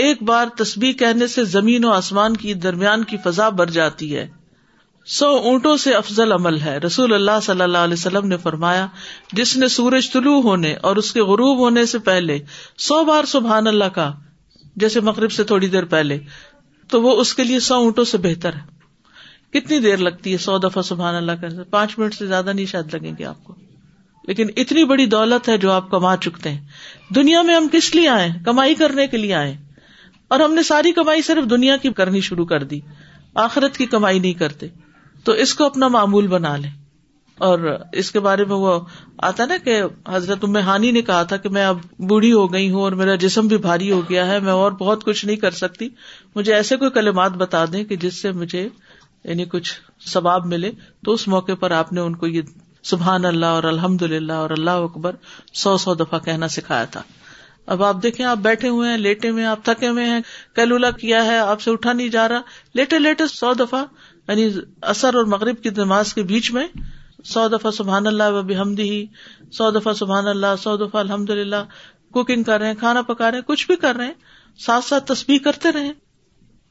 ایک 0.01 0.21
بار 0.23 0.47
تسبیح 0.57 0.91
کہنے 0.97 1.27
سے 1.27 1.43
زمین 1.51 1.85
و 1.85 1.91
آسمان 1.91 2.35
کی 2.37 2.53
درمیان 2.65 3.03
کی 3.11 3.17
فضا 3.23 3.47
بڑھ 3.61 3.69
جاتی 3.77 4.15
ہے 4.15 4.27
سو 5.13 5.25
اونٹوں 5.51 5.75
سے 5.83 5.93
افضل 5.99 6.31
عمل 6.31 6.59
ہے 6.61 6.77
رسول 6.85 7.13
اللہ 7.13 7.39
صلی 7.43 7.61
اللہ 7.61 7.87
علیہ 7.87 7.93
وسلم 7.99 8.27
نے 8.27 8.37
فرمایا 8.43 8.85
جس 9.39 9.55
نے 9.57 9.67
سورج 9.75 10.11
طلوع 10.13 10.35
ہونے 10.49 10.73
اور 10.89 10.95
اس 11.03 11.11
کے 11.13 11.21
غروب 11.31 11.59
ہونے 11.59 11.85
سے 11.93 11.99
پہلے 12.11 12.37
سو 12.87 13.03
بار 13.09 13.23
سبحان 13.33 13.67
اللہ 13.73 13.89
کا 13.95 14.11
جیسے 14.83 14.99
مغرب 15.09 15.31
سے 15.31 15.43
تھوڑی 15.51 15.67
دیر 15.77 15.85
پہلے 15.95 16.17
تو 16.91 17.01
وہ 17.01 17.19
اس 17.21 17.33
کے 17.35 17.43
لیے 17.43 17.59
سو 17.71 17.75
اونٹوں 17.83 18.03
سے 18.11 18.17
بہتر 18.29 18.55
ہے 18.55 19.59
کتنی 19.59 19.79
دیر 19.89 19.97
لگتی 20.09 20.31
ہے 20.33 20.37
سو 20.47 20.57
دفعہ 20.69 20.81
سبحان 20.95 21.15
اللہ 21.15 21.41
کرنے 21.41 21.55
سے 21.55 21.63
پانچ 21.69 21.97
منٹ 21.99 22.15
سے 22.15 22.25
زیادہ 22.27 22.53
نہیں 22.53 22.65
شاید 22.71 22.93
لگیں 22.95 23.11
گے 23.19 23.25
آپ 23.25 23.43
کو 23.43 23.55
لیکن 24.27 24.49
اتنی 24.63 24.83
بڑی 24.93 25.05
دولت 25.19 25.47
ہے 25.49 25.57
جو 25.65 25.71
آپ 25.71 25.89
کما 25.91 26.15
چکتے 26.25 26.49
ہیں 26.51 27.13
دنیا 27.15 27.41
میں 27.49 27.55
ہم 27.55 27.67
کس 27.71 27.93
لیے 27.95 28.07
آئے 28.17 28.29
کمائی 28.45 28.75
کرنے 28.83 29.07
کے 29.07 29.17
لیے 29.17 29.33
آئے 29.45 29.55
اور 30.35 30.39
ہم 30.39 30.53
نے 30.53 30.63
ساری 30.67 30.91
کمائی 30.91 31.21
صرف 31.25 31.49
دنیا 31.49 31.75
کی 31.81 31.91
کرنی 31.97 32.21
شروع 32.29 32.45
کر 32.45 32.63
دی 32.71 32.79
آخرت 33.45 33.77
کی 33.77 33.85
کمائی 33.93 34.19
نہیں 34.19 34.33
کرتے 34.39 34.67
تو 35.25 35.31
اس 35.43 35.53
کو 35.55 35.65
اپنا 35.65 35.87
معمول 35.95 36.27
بنا 36.27 36.55
لے 36.63 36.67
اور 37.47 37.59
اس 38.01 38.11
کے 38.11 38.19
بارے 38.27 38.45
میں 38.49 38.55
وہ 38.61 38.77
آتا 39.27 39.45
نا 39.45 39.55
کہ 39.63 39.81
حضرت 40.13 40.43
ہانی 40.65 40.91
نے 40.91 41.01
کہا 41.09 41.21
تھا 41.31 41.37
کہ 41.43 41.49
میں 41.57 41.65
اب 41.65 41.79
بوڑھی 42.09 42.31
ہو 42.33 42.51
گئی 42.53 42.69
ہوں 42.71 42.81
اور 42.81 42.91
میرا 43.01 43.15
جسم 43.23 43.47
بھی 43.47 43.57
بھاری 43.65 43.91
ہو 43.91 44.01
گیا 44.09 44.25
ہے 44.27 44.39
میں 44.47 44.53
اور 44.53 44.71
بہت 44.79 45.03
کچھ 45.05 45.25
نہیں 45.25 45.35
کر 45.43 45.51
سکتی 45.63 45.89
مجھے 46.35 46.53
ایسے 46.53 46.77
کوئی 46.83 46.91
کلمات 46.91 47.31
بتا 47.43 47.63
دیں 47.73 47.83
کہ 47.91 47.95
جس 48.05 48.21
سے 48.21 48.31
مجھے 48.41 48.67
یعنی 49.23 49.45
کچھ 49.51 49.73
ثواب 50.09 50.45
ملے 50.53 50.71
تو 51.05 51.13
اس 51.13 51.27
موقع 51.27 51.55
پر 51.59 51.71
آپ 51.81 51.91
نے 51.93 52.01
ان 52.01 52.15
کو 52.15 52.27
یہ 52.27 52.41
سبحان 52.91 53.25
اللہ 53.25 53.59
اور 53.59 53.63
الحمد 53.73 54.01
للہ 54.15 54.33
اور 54.33 54.49
اللہ 54.57 54.83
اکبر 54.89 55.15
سو 55.63 55.77
سو 55.85 55.93
دفعہ 56.03 56.19
کہنا 56.25 56.47
سکھایا 56.59 56.85
تھا 56.95 57.01
اب 57.73 57.81
آپ 57.83 57.95
دیکھیں 58.03 58.25
آپ 58.25 58.37
بیٹھے 58.41 58.69
ہوئے 58.69 58.89
ہیں 58.89 58.97
لیٹے 58.97 59.29
ہوئے 59.29 59.45
آپ 59.45 59.63
تھکے 59.65 59.87
ہوئے 59.87 60.03
ہیں 60.09 60.19
کیلولا 60.55 60.89
کیا 60.99 61.25
ہے 61.25 61.37
آپ 61.37 61.61
سے 61.61 61.71
اٹھا 61.71 61.93
نہیں 61.93 62.09
جا 62.09 62.27
رہا 62.29 62.41
لیٹے 62.75 62.99
لیٹے 62.99 63.27
سو 63.27 63.53
دفعہ 63.59 63.83
یعنی 64.27 64.49
اثر 64.93 65.15
اور 65.21 65.25
مغرب 65.35 65.61
کی 65.63 65.69
نماز 65.77 66.13
کے 66.13 66.23
بیچ 66.29 66.51
میں 66.57 66.65
سو 67.33 67.47
دفعہ 67.57 67.71
سبحان 67.77 68.07
اللہ 68.07 68.31
و 68.31 68.41
بھی 68.51 68.57
حمدی 68.57 68.89
سو 69.57 69.69
دفعہ 69.79 69.93
سبحان 70.03 70.27
اللہ 70.33 70.55
سو 70.61 70.75
دفعہ 70.85 70.99
الحمد 71.01 71.29
للہ 71.39 71.63
کوکنگ 72.13 72.43
کر 72.49 72.59
رہے 72.59 72.67
ہیں 72.67 72.75
کھانا 72.79 73.01
پکا 73.11 73.29
رہے 73.31 73.37
ہیں 73.37 73.45
کچھ 73.47 73.65
بھی 73.67 73.75
کر 73.85 73.95
رہے 73.95 74.05
ہیں 74.05 74.59
ساتھ 74.65 74.85
ساتھ 74.85 75.05
تصویر 75.11 75.41
کرتے 75.43 75.71
رہے 75.77 75.91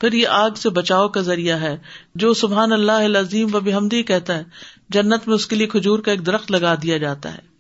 پھر 0.01 0.13
یہ 0.13 0.27
آگ 0.37 0.55
سے 0.63 0.71
بچاؤ 0.79 1.09
کا 1.17 1.21
ذریعہ 1.27 1.61
ہے 1.61 1.77
جو 2.23 2.33
سبحان 2.45 2.73
اللہ 2.73 3.19
عظیم 3.21 3.55
و 3.55 3.59
حمدی 3.77 4.03
کہتا 4.13 4.37
ہے 4.39 4.95
جنت 4.97 5.27
میں 5.29 5.35
اس 5.35 5.47
کے 5.53 5.57
لیے 5.57 5.67
کھجور 5.77 5.99
کا 6.07 6.11
ایک 6.13 6.25
درخت 6.27 6.51
لگا 6.53 6.75
دیا 6.83 6.97
جاتا 7.05 7.35
ہے 7.35 7.55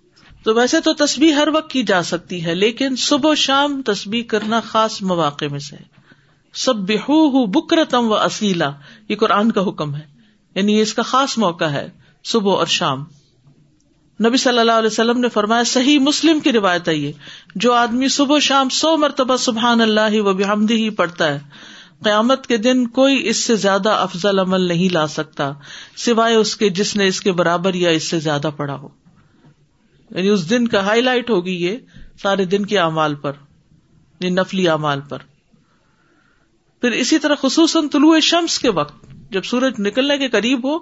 تو 0.46 0.52
ویسے 0.54 0.78
تو 0.86 0.92
تسبیح 0.98 1.32
ہر 1.34 1.48
وقت 1.54 1.70
کی 1.70 1.82
جا 1.90 2.00
سکتی 2.08 2.44
ہے 2.44 2.54
لیکن 2.54 2.96
صبح 3.04 3.32
شام 3.44 3.80
تصبیح 3.86 4.22
کرنا 4.32 4.58
خاص 4.66 5.00
مواقع 5.12 5.44
میں 5.50 5.58
سے 5.60 5.76
سب 6.64 6.82
بیہ 6.90 7.44
بکرتم 7.54 8.10
و 8.10 8.14
اصیلا 8.14 8.68
یہ 9.08 9.16
قرآن 9.22 9.50
کا 9.56 9.66
حکم 9.68 9.94
ہے 9.94 10.00
یعنی 10.54 10.78
اس 10.80 10.92
کا 10.98 11.02
خاص 11.12 11.36
موقع 11.44 11.64
ہے 11.72 11.86
صبح 12.32 12.56
اور 12.58 12.66
شام 12.74 13.02
نبی 14.26 14.36
صلی 14.42 14.58
اللہ 14.58 14.78
علیہ 14.82 14.90
وسلم 14.92 15.20
نے 15.20 15.28
فرمایا 15.36 15.62
صحیح 15.72 15.98
مسلم 16.08 16.40
کی 16.44 16.52
روایت 16.56 16.88
آئیے 16.88 17.10
جو 17.64 17.72
آدمی 17.80 18.08
صبح 18.18 18.36
و 18.36 18.40
شام 18.50 18.68
سو 18.80 18.96
مرتبہ 19.06 19.36
سبحان 19.48 19.80
اللہ 19.88 20.20
و 20.20 20.34
بحمدی 20.42 20.74
ہی 20.84 20.88
پڑتا 21.00 21.32
ہے 21.32 21.38
قیامت 22.04 22.46
کے 22.52 22.56
دن 22.68 22.86
کوئی 23.00 23.18
اس 23.28 23.44
سے 23.46 23.56
زیادہ 23.66 23.96
افضل 24.08 24.38
عمل 24.46 24.68
نہیں 24.68 24.92
لا 24.92 25.06
سکتا 25.20 25.50
سوائے 26.06 26.34
اس 26.36 26.56
کے 26.62 26.68
جس 26.82 26.94
نے 27.02 27.06
اس 27.14 27.20
کے 27.28 27.32
برابر 27.42 27.80
یا 27.84 27.90
اس 28.00 28.10
سے 28.10 28.20
زیادہ 28.28 28.50
پڑھا 28.56 28.76
ہو 28.82 28.88
یعنی 30.14 30.28
اس 30.28 30.48
دن 30.50 30.66
کا 30.74 30.84
ہائی 30.86 31.00
لائٹ 31.02 31.30
ہوگی 31.30 31.54
یہ 31.64 31.76
سارے 32.22 32.44
دن 32.54 32.66
کے 32.66 32.78
اعمال 32.78 33.14
پر 33.24 33.32
یعنی 34.20 34.34
نفلی 34.34 34.68
اعمال 34.68 35.00
پر 35.08 35.18
پھر 36.80 36.92
اسی 37.02 37.18
طرح 37.18 37.34
خصوصاً 37.40 37.88
طلوع 37.92 38.18
شمس 38.22 38.58
کے 38.58 38.70
وقت 38.78 39.04
جب 39.32 39.44
سورج 39.44 39.80
نکلنے 39.86 40.16
کے 40.18 40.28
قریب 40.28 40.66
ہو 40.70 40.76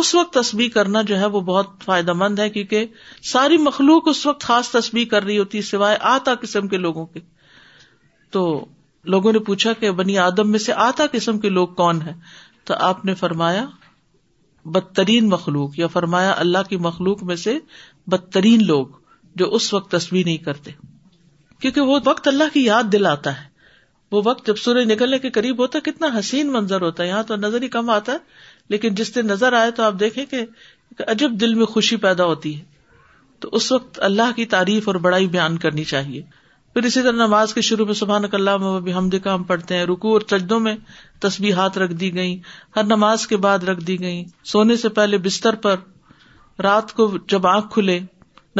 اس 0.00 0.14
وقت 0.14 0.32
تسبیح 0.34 0.68
کرنا 0.74 1.00
جو 1.06 1.18
ہے 1.18 1.26
وہ 1.36 1.40
بہت 1.46 1.82
فائدہ 1.84 2.12
مند 2.22 2.38
ہے 2.38 2.48
کیونکہ 2.50 2.86
ساری 3.30 3.56
مخلوق 3.62 4.08
اس 4.08 4.24
وقت 4.26 4.42
خاص 4.50 4.70
تسبیح 4.70 5.04
کر 5.10 5.22
رہی 5.22 5.38
ہوتی 5.38 5.62
سوائے 5.70 5.96
آتا 6.10 6.34
قسم 6.40 6.68
کے 6.68 6.76
لوگوں 6.76 7.06
کے 7.06 7.20
تو 8.32 8.44
لوگوں 9.14 9.32
نے 9.32 9.38
پوچھا 9.48 9.72
کہ 9.80 9.90
بنی 10.00 10.16
آدم 10.18 10.50
میں 10.50 10.58
سے 10.58 10.72
آتا 10.86 11.04
قسم 11.12 11.38
کے 11.40 11.48
لوگ 11.48 11.68
کون 11.82 12.02
ہے 12.06 12.12
تو 12.66 12.74
آپ 12.88 13.04
نے 13.04 13.14
فرمایا 13.24 13.64
بدترین 14.74 15.28
مخلوق 15.28 15.78
یا 15.78 15.86
فرمایا 15.92 16.34
اللہ 16.38 16.68
کی 16.68 16.76
مخلوق 16.86 17.22
میں 17.30 17.36
سے 17.44 17.58
بدترین 18.12 18.64
لوگ 18.70 18.86
جو 19.42 19.50
اس 19.56 19.72
وقت 19.74 19.90
تصویر 19.96 20.24
نہیں 20.26 20.42
کرتے 20.46 20.70
کیونکہ 21.62 21.90
وہ 21.92 21.98
وقت 22.04 22.28
اللہ 22.28 22.52
کی 22.52 22.64
یاد 22.64 22.92
دل 22.92 23.06
آتا 23.06 23.36
ہے 23.42 23.48
وہ 24.14 24.20
وقت 24.24 24.46
جب 24.46 24.56
سورج 24.66 24.90
نکلنے 24.92 25.18
کے 25.24 25.30
قریب 25.34 25.58
ہوتا 25.62 25.78
ہے 25.78 25.90
کتنا 25.90 26.08
حسین 26.18 26.52
منظر 26.52 26.82
ہوتا 26.86 27.02
ہے 27.02 27.08
یہاں 27.08 27.22
تو 27.28 27.36
نظر 27.42 27.62
ہی 27.62 27.68
کم 27.78 27.90
آتا 27.96 28.12
ہے 28.12 28.70
لیکن 28.74 28.94
جس 29.00 29.14
دن 29.14 29.26
نظر 29.34 29.52
آئے 29.58 29.70
تو 29.76 29.82
آپ 29.82 30.00
دیکھیں 30.00 30.24
کہ 30.32 30.44
عجب 31.14 31.36
دل 31.40 31.54
میں 31.60 31.66
خوشی 31.76 31.96
پیدا 32.06 32.24
ہوتی 32.32 32.56
ہے 32.58 32.68
تو 33.44 33.48
اس 33.58 33.70
وقت 33.72 33.98
اللہ 34.08 34.32
کی 34.36 34.44
تعریف 34.54 34.88
اور 34.88 34.94
بڑائی 35.06 35.26
بیان 35.34 35.58
کرنی 35.64 35.84
چاہیے 35.92 36.22
پھر 36.74 36.82
اسی 36.88 37.00
طرح 37.02 37.16
نماز 37.20 37.54
کے 37.54 37.60
شروع 37.68 37.86
میں 37.86 37.94
سبحان 38.00 38.24
اللہ 38.38 38.66
حمد 38.96 39.14
کا 39.22 39.34
ہم 39.34 39.42
پڑھتے 39.52 39.76
ہیں 39.76 39.84
رکو 39.92 40.12
اور 40.16 40.26
چجدوں 40.32 40.58
میں 40.66 40.74
تسبیحات 41.26 41.78
رکھ 41.84 41.92
دی 42.02 42.12
گئی 42.14 42.36
ہر 42.76 42.84
نماز 42.94 43.26
کے 43.32 43.36
بعد 43.46 43.64
رکھ 43.70 43.80
دی 43.90 43.98
گئی 44.00 44.22
سونے 44.52 44.76
سے 44.84 44.88
پہلے 44.98 45.18
بستر 45.28 45.54
پر 45.64 45.76
رات 46.66 46.92
کو 47.00 47.10
جب 47.28 47.46
آنکھ 47.46 47.72
کھلے 47.74 47.98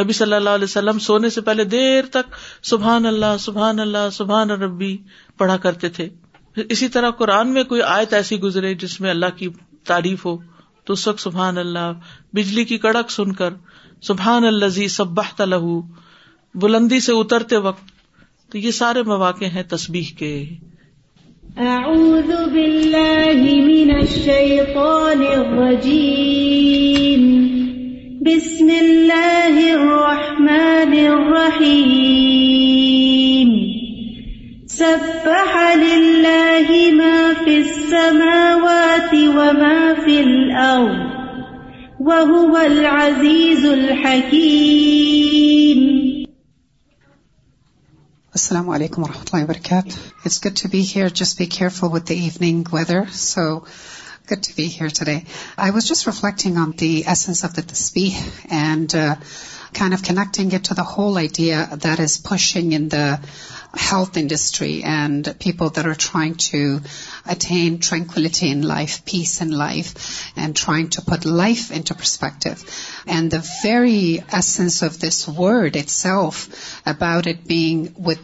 نبی 0.01 0.13
صلی 0.17 0.33
اللہ 0.33 0.55
علیہ 0.57 0.63
وسلم 0.71 0.99
سونے 1.07 1.29
سے 1.29 1.41
پہلے 1.47 1.63
دیر 1.73 2.05
تک 2.11 2.35
سبحان 2.69 3.05
اللہ 3.05 3.35
سبحان 3.39 3.79
اللہ 3.79 4.09
سبحان 4.17 4.51
ربی 4.63 4.95
پڑھا 5.37 5.57
کرتے 5.65 5.89
تھے 5.97 6.07
اسی 6.75 6.87
طرح 6.95 7.09
قرآن 7.19 7.53
میں 7.53 7.63
کوئی 7.71 7.81
آیت 7.95 8.13
ایسی 8.13 8.39
گزرے 8.41 8.73
جس 8.83 8.99
میں 9.01 9.09
اللہ 9.09 9.35
کی 9.37 9.47
تعریف 9.91 10.25
ہو 10.25 10.35
تو 10.85 10.93
اس 10.93 11.07
وقت 11.07 11.19
سبحان 11.19 11.57
اللہ 11.57 11.91
بجلی 12.35 12.63
کی 12.71 12.77
کڑک 12.85 13.11
سن 13.11 13.33
کر 13.41 13.53
سبحان 14.09 14.45
اللہ 14.51 14.87
سب 14.97 15.07
بہت 15.21 15.41
بلندی 16.61 16.99
سے 17.03 17.11
اترتے 17.19 17.57
وقت 17.67 17.91
تو 18.51 18.57
یہ 18.57 18.71
سارے 18.79 19.03
مواقع 19.11 19.45
ہیں 19.53 19.63
تصبیح 19.73 20.09
کے 20.17 20.31
اعوذ 21.75 22.31
باللہ 22.53 23.43
من 23.67 23.91
الشیطان 23.99 25.23
الرجیم 25.29 26.30
السلام 40.53 42.29
علیکم 48.69 49.03
و 49.03 49.07
رحمۃ 49.07 49.29
اللہ 49.31 49.45
good 50.45 50.57
to 50.61 50.69
be 50.71 50.81
here 50.95 51.07
to 51.07 51.23
speak 51.23 51.59
here 51.61 51.69
for 51.75 51.89
the 51.93 51.99
evening 52.13 52.73
weather 52.73 52.99
so 53.23 53.43
good 54.31 54.43
to 54.47 54.51
be 54.55 54.67
here 54.79 54.87
today 55.11 55.17
I 55.63 55.71
was 55.75 55.87
just 55.89 56.07
reflecting 56.07 56.57
on 56.65 56.71
the 56.79 56.93
essence 57.11 57.43
of 57.45 57.55
the 57.57 57.61
ٹسپی 57.71 58.09
and 58.61 58.95
kind 59.79 59.93
of 59.93 60.03
connecting 60.07 60.51
get 60.51 60.67
to 60.69 60.75
the 60.79 60.83
whole 60.97 61.17
idea 61.17 61.65
there 61.83 62.01
is 62.03 62.21
passion 62.29 62.69
in 62.79 62.89
health 63.73 64.17
industry 64.17 64.83
and 64.83 65.35
people 65.39 65.69
that 65.71 65.87
are 65.87 65.95
trying 65.95 66.35
to 66.35 66.81
attain 67.25 67.79
tranquility 67.79 68.49
in 68.49 68.61
life, 68.63 69.05
peace 69.05 69.41
in 69.41 69.51
life, 69.51 70.31
and 70.35 70.55
trying 70.55 70.89
to 70.89 71.01
put 71.01 71.25
life 71.25 71.71
into 71.71 71.95
perspective. 71.95 72.63
And 73.07 73.31
the 73.31 73.47
very 73.63 74.23
essence 74.29 74.81
of 74.81 74.99
this 74.99 75.27
word 75.27 75.75
itself, 75.75 76.81
about 76.85 77.27
it 77.27 77.47
being 77.47 77.95
with 77.97 78.19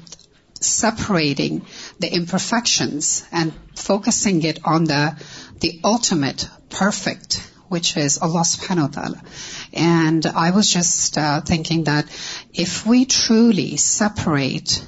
separating 0.59 1.65
the 1.99 2.13
imperfections 2.13 3.23
and 3.31 3.53
focusing 3.75 4.43
it 4.43 4.59
on 4.65 4.83
the 4.83 5.79
ultimate 5.83 6.49
perfect, 6.69 7.39
which 7.69 7.95
is 7.95 8.17
Allah 8.19 8.41
subhanahu 8.41 8.95
wa 8.95 9.01
ta'ala. 9.01 9.21
And 9.73 10.25
I 10.25 10.51
was 10.51 10.69
just 10.69 11.17
uh, 11.17 11.41
thinking 11.41 11.85
that 11.85 12.05
if 12.53 12.85
we 12.85 13.05
truly 13.05 13.77
separate 13.77 14.83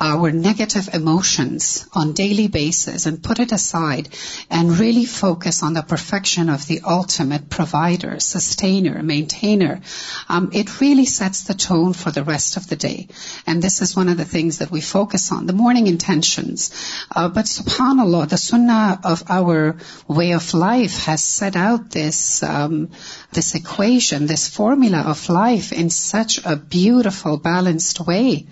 our 0.00 0.32
negative 0.32 0.92
emotions 0.92 1.88
on 1.92 2.12
daily 2.14 2.48
basis 2.48 3.06
and 3.06 3.22
put 3.22 3.38
it 3.38 3.52
aside 3.52 4.08
and 4.50 4.78
really 4.78 5.04
focus 5.04 5.62
on 5.62 5.74
the 5.74 5.82
perfection 5.82 6.48
of 6.48 6.66
the 6.66 6.80
ultimate 6.82 7.48
provider, 7.48 8.18
sustainer, 8.18 9.02
maintainer, 9.02 9.80
um, 10.28 10.50
it 10.52 10.80
really 10.80 11.04
sets 11.04 11.44
the 11.44 11.54
tone 11.54 11.92
for 11.92 12.10
the 12.10 12.24
rest 12.24 12.56
of 12.56 12.68
the 12.68 12.76
day. 12.76 13.06
And 13.46 13.62
this 13.62 13.82
is 13.82 13.94
one 13.94 14.08
of 14.08 14.16
the 14.16 14.24
things 14.24 14.58
that 14.58 14.70
we 14.70 14.80
focus 14.80 15.30
on, 15.30 15.46
the 15.46 15.52
morning 15.52 15.86
intentions. 15.86 16.70
Uh, 17.14 17.28
but 17.28 17.44
subhanAllah, 17.44 18.28
the 18.28 18.36
sunnah 18.36 19.00
of 19.04 19.24
our 19.28 19.76
way 20.08 20.32
of 20.32 20.54
life 20.54 21.04
has 21.04 21.22
set 21.22 21.54
out 21.56 21.90
this 21.90 22.42
um, 22.42 22.90
this 23.32 23.54
equation, 23.54 24.26
this 24.26 24.48
formula 24.48 24.98
of 24.98 25.28
life 25.28 25.72
in 25.72 25.90
such 25.90 26.44
a 26.44 26.56
beautiful, 26.56 27.36
balanced 27.36 28.00
way. 28.00 28.46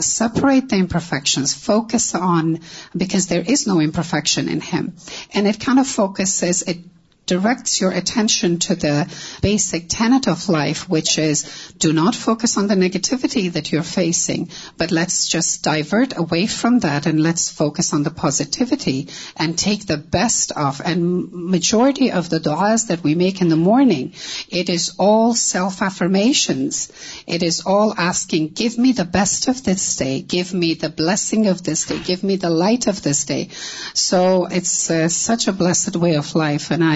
Separate 0.00 0.68
the 0.68 0.76
imperfections, 0.76 1.54
focus 1.54 2.16
on, 2.16 2.60
because 2.96 3.28
there 3.28 3.44
is 3.46 3.68
no 3.68 3.80
imperfection 3.80 4.48
in 4.48 4.60
him. 4.60 4.96
And 5.32 5.46
it 5.46 5.60
kind 5.60 5.78
of 5.78 5.86
focuses, 5.86 6.62
it 6.62 6.82
directs 7.26 7.80
your 7.80 7.90
attention 7.90 8.58
to 8.58 8.74
the 8.74 9.06
basic 9.40 9.88
tenet 9.88 10.28
of 10.28 10.48
life, 10.48 10.88
which 10.88 11.18
is 11.18 11.74
do 11.78 11.92
not 11.92 12.14
focus 12.14 12.58
on 12.58 12.66
the 12.66 12.74
negativity 12.74 13.52
that 13.52 13.72
you're 13.72 13.82
facing, 13.82 14.50
but 14.76 14.90
let's 14.90 15.28
just 15.28 15.62
divert 15.62 16.16
away 16.16 16.46
from 16.46 16.80
that 16.80 17.06
and 17.06 17.20
let's 17.20 17.48
focus 17.48 17.94
on 17.94 18.02
the 18.02 18.10
positivity 18.10 19.08
and 19.36 19.58
take 19.58 19.86
the 19.86 19.96
best 19.96 20.52
of. 20.52 20.80
And 20.84 21.32
majority 21.32 22.12
of 22.12 22.28
the 22.28 22.40
du'as 22.40 22.88
that 22.88 23.02
we 23.02 23.14
make 23.14 23.40
in 23.40 23.48
the 23.48 23.56
morning, 23.56 24.14
it 24.48 24.68
is 24.68 24.96
all 24.98 25.34
self-affirmations. 25.34 26.92
It 27.26 27.42
is 27.42 27.62
all 27.64 27.94
asking, 27.96 28.48
give 28.48 28.76
me 28.76 28.92
the 28.92 29.04
best 29.04 29.48
of 29.48 29.64
this 29.64 29.96
day, 29.96 30.20
give 30.20 30.52
me 30.52 30.74
the 30.74 30.90
blessing 30.90 31.46
of 31.46 31.62
this 31.62 31.86
day, 31.86 31.98
give 31.98 32.22
me 32.22 32.36
the 32.36 32.50
light 32.50 32.86
of 32.86 33.02
this 33.02 33.24
day. 33.24 33.48
So 33.94 34.46
it's 34.46 34.90
uh, 34.90 35.08
such 35.08 35.48
a 35.48 35.52
blessed 35.52 35.96
way 35.96 36.16
of 36.16 36.34
life, 36.34 36.70
and 36.70 36.84
I 36.84 36.94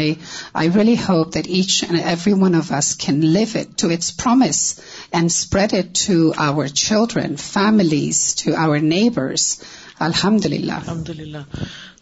I 0.62 0.66
really 0.76 0.94
hope 1.06 1.32
that 1.36 1.48
each 1.58 1.74
and 1.86 1.98
every 2.12 2.32
one 2.42 2.54
of 2.60 2.70
us 2.78 2.86
can 3.04 3.20
live 3.32 3.52
it 3.60 3.76
to 3.82 3.90
its 3.96 4.10
promise 4.22 4.62
and 5.20 5.32
spread 5.32 5.74
it 5.80 5.92
to 6.04 6.16
our 6.48 6.68
children, 6.84 7.36
families, 7.48 8.20
to 8.42 8.54
our 8.66 8.78
neighbors. 8.94 9.44
Alhamdulillah. 10.08 10.78
Alhamdulillah. 10.82 11.44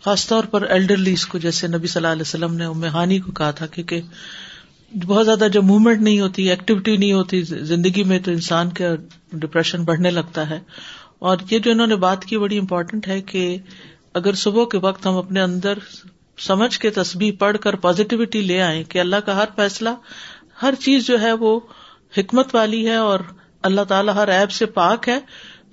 خاص 0.07 0.25
طور 0.29 0.45
پر 0.51 0.63
ایلڈرلیز 0.75 1.25
کو 1.27 1.39
جیسے 1.47 1.67
نبی 1.69 1.87
صلی 1.93 2.01
اللہ 2.01 2.13
علیہ 2.17 2.27
وسلم 2.27 2.53
نے 2.57 2.65
امہانی 2.65 3.19
کو 3.21 3.33
کہا 3.41 3.51
تھا 3.61 3.67
کیونکہ 3.75 4.01
بہت 5.07 5.25
زیادہ 5.27 5.47
جب 5.53 5.65
موومنٹ 5.71 6.03
نہیں 6.03 6.21
ہوتی 6.21 6.49
ایکٹیویٹی 6.51 6.97
نہیں 6.97 7.13
ہوتی 7.13 7.41
زندگی 7.73 8.03
میں 8.13 8.19
تو 8.25 8.31
انسان 8.31 8.71
کا 8.81 8.95
ڈپریشن 9.45 9.85
بڑھنے 9.85 10.11
لگتا 10.11 10.49
ہے 10.51 10.59
اور 11.29 11.37
یہ 11.51 11.59
جو 11.67 11.71
انہوں 11.71 11.87
نے 11.93 11.97
بات 12.07 12.25
کی 12.33 12.39
بڑی 12.39 12.59
امپورٹنٹ 12.59 13.09
ہے 13.09 13.21
کہ 13.33 13.45
اگر 14.23 14.35
صبح 14.47 14.65
کے 14.73 14.79
وقت 14.83 15.07
ہم 15.07 15.17
اپنے 15.25 15.41
اندر 15.43 15.79
سمجھ 16.45 16.79
کے 16.81 16.91
تصبیح 16.97 17.33
پڑھ 17.39 17.57
کر 17.63 17.77
پازیٹیوٹی 17.85 18.41
لے 18.43 18.61
آئے 18.63 18.83
کہ 18.95 18.99
اللہ 19.01 19.21
کا 19.27 19.37
ہر 19.37 19.49
فیصلہ 19.57 19.89
ہر 20.63 20.75
چیز 20.81 21.07
جو 21.07 21.21
ہے 21.21 21.33
وہ 21.43 21.59
حکمت 22.17 22.55
والی 22.55 22.87
ہے 22.89 22.97
اور 23.11 23.21
اللہ 23.69 23.85
تعالیٰ 23.89 24.15
ہر 24.15 24.29
ایب 24.39 24.51
سے 24.53 24.67
پاک 24.81 25.09
ہے 25.09 25.19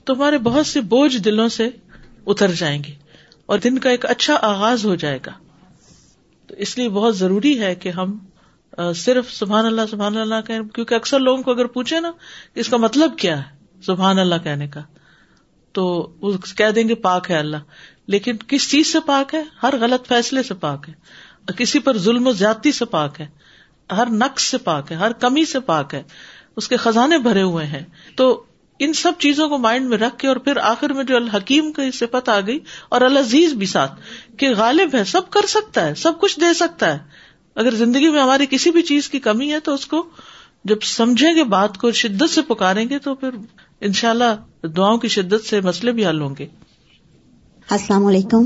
تو 0.06 0.13
ہمارے 0.13 0.38
بہت 0.47 0.65
سے 0.67 0.82
بوجھ 0.93 1.17
دلوں 1.26 1.49
سے 1.58 1.67
اتر 2.34 2.52
جائیں 2.58 2.78
گے 2.84 2.93
اور 3.54 3.60
دن 3.63 3.78
کا 3.86 3.89
ایک 3.89 4.06
اچھا 4.10 4.38
آغاز 4.49 4.86
ہو 4.86 4.95
جائے 5.04 5.19
گا 5.26 5.32
تو 6.47 6.56
اس 6.65 6.78
لیے 6.78 6.89
بہت 6.99 7.17
ضروری 7.17 7.60
ہے 7.62 7.73
کہ 7.84 7.89
ہم 7.99 8.17
صرف 8.97 9.32
سبحان 9.32 9.65
اللہ 9.65 9.82
سبحان 9.89 10.17
اللہ 10.17 10.41
کہ 10.47 10.62
کیونکہ 10.76 10.95
اکثر 10.95 11.19
لوگوں 11.19 11.43
کو 11.43 11.52
اگر 11.52 11.65
پوچھے 11.76 11.99
نا 12.02 12.12
اس 12.63 12.69
کا 12.69 12.78
مطلب 12.86 13.17
کیا 13.19 13.38
ہے 13.39 13.82
سبحان 13.86 14.19
اللہ 14.19 14.36
کہنے 14.43 14.67
کا 14.76 14.82
تو 15.78 15.86
کہہ 16.58 16.71
دیں 16.76 16.88
گے 16.89 16.95
پاک 17.06 17.30
ہے 17.32 17.38
اللہ 17.38 17.58
لیکن 18.11 18.37
کس 18.47 18.69
چیز 18.71 18.91
سے 18.91 18.99
پاک 19.05 19.33
ہے 19.35 19.41
ہر 19.63 19.77
غلط 19.81 20.07
فیصلے 20.07 20.43
سے 20.43 20.53
پاک 20.63 20.87
ہے 20.89 21.53
کسی 21.57 21.79
پر 21.85 21.97
ظلم 21.97 22.27
و 22.27 22.31
زیادتی 22.31 22.71
سے 22.71 22.85
پاک 22.95 23.19
ہے 23.21 23.25
ہر 23.97 24.09
نقص 24.11 24.43
سے 24.51 24.57
پاک 24.63 24.91
ہے 24.91 24.95
ہر 24.97 25.13
کمی 25.19 25.43
سے 25.45 25.59
پاک 25.69 25.93
ہے 25.93 26.01
اس 26.61 26.67
کے 26.69 26.77
خزانے 26.77 27.17
بھرے 27.27 27.41
ہوئے 27.41 27.65
ہیں 27.65 27.83
تو 28.17 28.27
ان 28.85 28.93
سب 28.99 29.11
چیزوں 29.19 29.47
کو 29.49 29.57
مائنڈ 29.57 29.87
میں 29.89 29.97
رکھ 29.97 30.17
کے 30.19 30.27
اور 30.27 30.35
پھر 30.45 30.57
آخر 30.69 30.93
میں 30.93 31.03
جو 31.09 31.15
الحکیم 31.15 31.71
کی 31.73 31.89
صفت 31.97 32.29
آ 32.29 32.39
گئی 32.47 32.59
اور 32.95 33.01
العزیز 33.01 33.53
بھی 33.59 33.65
ساتھ 33.73 33.99
کہ 34.37 34.49
غالب 34.57 34.95
ہے 34.95 35.03
سب 35.11 35.29
کر 35.31 35.45
سکتا 35.47 35.85
ہے 35.87 35.93
سب 36.03 36.19
کچھ 36.21 36.39
دے 36.39 36.53
سکتا 36.59 36.93
ہے 36.93 36.97
اگر 37.61 37.75
زندگی 37.75 38.09
میں 38.11 38.21
ہماری 38.21 38.45
کسی 38.49 38.71
بھی 38.71 38.81
چیز 38.81 39.09
کی 39.09 39.19
کمی 39.29 39.51
ہے 39.51 39.59
تو 39.69 39.73
اس 39.73 39.85
کو 39.87 40.03
جب 40.71 40.81
سمجھیں 40.85 41.33
گے 41.35 41.43
بات 41.57 41.77
کو 41.77 41.91
شدت 42.01 42.29
سے 42.33 42.41
پکاریں 42.47 42.87
گے 42.89 42.99
تو 43.07 43.15
پھر 43.23 43.35
ان 43.87 43.93
شاء 44.01 44.09
اللہ 44.09 44.67
دعاؤں 44.77 44.97
کی 44.97 45.07
شدت 45.17 45.45
سے 45.45 45.61
مسئلے 45.61 45.91
بھی 45.91 46.05
حل 46.07 46.21
ہوں 46.21 46.35
گے 46.39 46.47
السلام 47.71 48.06
علیکم 48.06 48.45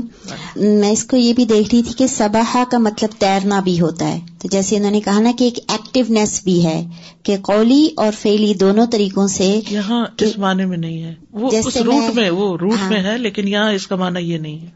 میں 0.80 0.90
اس 0.90 1.02
کو 1.10 1.16
یہ 1.16 1.32
بھی 1.34 1.44
دیکھ 1.44 1.68
رہی 1.74 1.82
تھی 1.82 1.92
کہ 1.98 2.06
سباہا 2.06 2.62
کا 2.70 2.78
مطلب 2.78 3.18
تیرنا 3.20 3.58
بھی 3.68 3.80
ہوتا 3.80 4.08
ہے 4.08 4.18
تو 4.42 4.48
جیسے 4.52 4.76
انہوں 4.76 4.90
نے 4.90 5.00
کہا 5.04 5.20
نا 5.20 5.30
کہ 5.38 5.44
ایک 5.44 5.58
ایکٹیونیس 5.72 6.42
بھی 6.44 6.64
ہے 6.66 6.82
کہ 7.24 7.36
قولی 7.48 7.84
اور 8.04 8.12
فیلی 8.18 8.52
دونوں 8.60 8.86
طریقوں 8.92 9.26
سے 9.28 9.46
یہاں 9.70 10.04
اس 10.26 10.36
معنی 10.44 10.64
میں 10.72 10.76
نہیں 10.78 11.02
ہے 11.04 11.14
وہ 11.32 11.50
وہ 11.52 11.58
اس 11.68 11.76
روٹ 11.76 12.18
روٹ 12.60 12.62
میں 12.62 12.88
میں 12.90 13.02
ہے 13.10 13.16
لیکن 13.18 13.48
یہاں 13.48 13.72
اس 13.72 13.86
کا 13.86 13.96
معنی 14.04 14.20
یہ 14.32 14.38
نہیں 14.38 14.58
ہے 14.62 14.70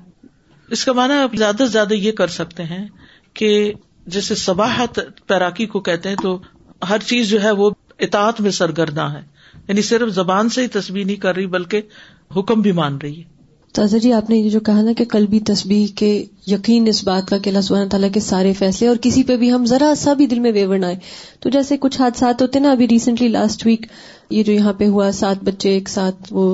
اس 0.76 0.84
کا 0.84 0.92
معنی 1.00 1.14
آپ 1.20 1.36
زیادہ 1.38 1.56
سے 1.62 1.66
زیادہ 1.68 1.94
یہ 1.94 2.12
کر 2.22 2.28
سکتے 2.40 2.62
ہیں 2.74 2.86
کہ 3.40 3.54
جیسے 4.16 4.34
سباہ 4.44 4.84
تیراکی 4.96 5.66
کو 5.74 5.80
کہتے 5.90 6.08
ہیں 6.08 6.16
تو 6.22 6.38
ہر 6.90 6.98
چیز 7.06 7.28
جو 7.28 7.42
ہے 7.42 7.50
وہ 7.62 7.70
اطاعت 8.06 8.40
میں 8.40 8.50
سرگرداں 8.60 9.10
ہے 9.12 9.20
یعنی 9.68 9.82
صرف 9.92 10.08
زبان 10.14 10.48
سے 10.58 10.62
ہی 10.62 10.66
تصویر 10.78 11.04
نہیں 11.04 11.16
کر 11.24 11.34
رہی 11.34 11.46
بلکہ 11.54 11.82
حکم 12.36 12.60
بھی 12.60 12.72
مان 12.80 12.96
رہی 13.02 13.18
ہے 13.20 13.30
تازہ 13.76 13.96
جی 14.02 14.12
آپ 14.12 14.30
نے 14.30 14.36
یہ 14.36 14.48
جو 14.50 14.58
کہا 14.60 14.80
نا 14.82 14.92
کہ 14.96 15.04
قلبی 15.10 15.38
تسبیح 15.46 15.86
کے 15.96 16.08
یقین 16.46 16.86
اس 16.88 17.02
بات 17.04 17.28
کا 17.28 17.36
کہ 17.44 17.48
اللہ 17.50 17.60
سبحانہ 17.68 17.88
تعالیٰ 17.90 18.08
کے 18.14 18.20
سارے 18.20 18.52
فیصلے 18.58 18.88
اور 18.88 18.96
کسی 19.02 19.22
پہ 19.30 19.36
بھی 19.42 19.52
ہم 19.52 19.64
ذرا 19.66 19.92
سا 19.96 20.12
بھی 20.18 20.26
دل 20.32 20.38
میں 20.46 20.52
ویور 20.54 20.78
نہ 20.78 20.86
آئے 20.86 20.96
تو 21.42 21.50
جیسے 21.54 21.76
کچھ 21.80 22.00
حادثات 22.00 22.42
ہوتے 22.42 22.58
نا 22.60 22.70
ابھی 22.72 22.88
ریسنٹلی 22.88 23.28
لاسٹ 23.38 23.66
ویک 23.66 23.86
یہ 24.30 24.42
جو 24.42 24.52
یہاں 24.52 24.72
پہ 24.82 24.88
ہوا 24.96 25.10
سات 25.20 25.44
بچے 25.44 25.70
ایک 25.70 25.88
ساتھ 25.88 26.32
وہ 26.32 26.46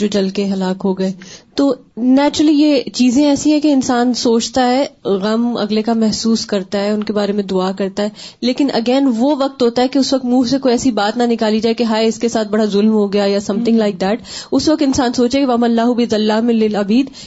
جو 0.00 0.06
جل 0.12 0.28
کے 0.34 0.44
ہلاک 0.52 0.80
ہو 0.84 0.92
گئے 0.98 1.12
تو 1.56 1.72
نیچرلی 1.96 2.52
یہ 2.52 2.82
چیزیں 2.94 3.24
ایسی 3.26 3.52
ہیں 3.52 3.60
کہ 3.60 3.72
انسان 3.72 4.12
سوچتا 4.22 4.66
ہے 4.70 4.84
غم 5.22 5.56
اگلے 5.60 5.82
کا 5.82 5.92
محسوس 5.96 6.44
کرتا 6.46 6.80
ہے 6.84 6.90
ان 6.90 7.04
کے 7.04 7.12
بارے 7.12 7.32
میں 7.32 7.42
دعا 7.52 7.70
کرتا 7.78 8.02
ہے 8.02 8.08
لیکن 8.46 8.68
اگین 8.74 9.08
وہ 9.16 9.34
وقت 9.40 9.62
ہوتا 9.62 9.82
ہے 9.82 9.88
کہ 9.94 9.98
اس 9.98 10.12
وقت 10.14 10.24
منہ 10.24 10.48
سے 10.50 10.58
کوئی 10.62 10.72
ایسی 10.74 10.90
بات 10.98 11.16
نہ 11.16 11.22
نکالی 11.32 11.60
جائے 11.60 11.74
کہ 11.80 11.84
ہائے 11.92 12.06
اس 12.06 12.18
کے 12.18 12.28
ساتھ 12.36 12.48
بڑا 12.48 12.64
ظلم 12.74 12.92
ہو 12.92 13.12
گیا 13.12 13.24
یا 13.28 13.40
سم 13.46 13.62
تھنگ 13.64 13.78
لائک 13.78 14.00
دیٹ 14.00 14.20
اس 14.52 14.68
وقت 14.68 14.82
انسان 14.86 15.12
سوچے 15.16 15.40
کہ 15.40 15.46
وم 15.52 15.64
اللہ 15.64 15.92
بد 15.96 16.12
اللہ 16.12 16.40
میں 16.50 16.54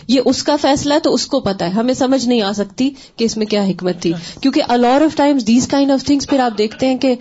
یہ 0.08 0.20
اس 0.26 0.44
کا 0.44 0.56
فیصلہ 0.62 0.94
ہے 0.94 1.00
تو 1.04 1.14
اس 1.14 1.26
کو 1.28 1.40
پتا 1.50 1.66
ہے 1.66 1.72
ہمیں 1.80 1.94
سمجھ 1.94 2.28
نہیں 2.28 2.42
آ 2.42 2.52
سکتی 2.56 2.90
کہ 3.18 3.24
اس 3.26 3.38
میں 3.38 3.46
کیا 3.56 3.64
حکمت 3.70 4.02
تھی 4.02 4.14
کیونکہ 4.42 4.62
Alwar 4.76 5.02
of 5.06 5.16
times 5.18 5.48
these 5.48 5.68
kind 5.72 5.92
of 5.92 6.04
things 6.06 6.30
پھر 6.30 6.40
آپ 6.50 6.58
دیکھتے 6.58 6.88
ہیں 6.88 6.98
کہ 7.02 7.16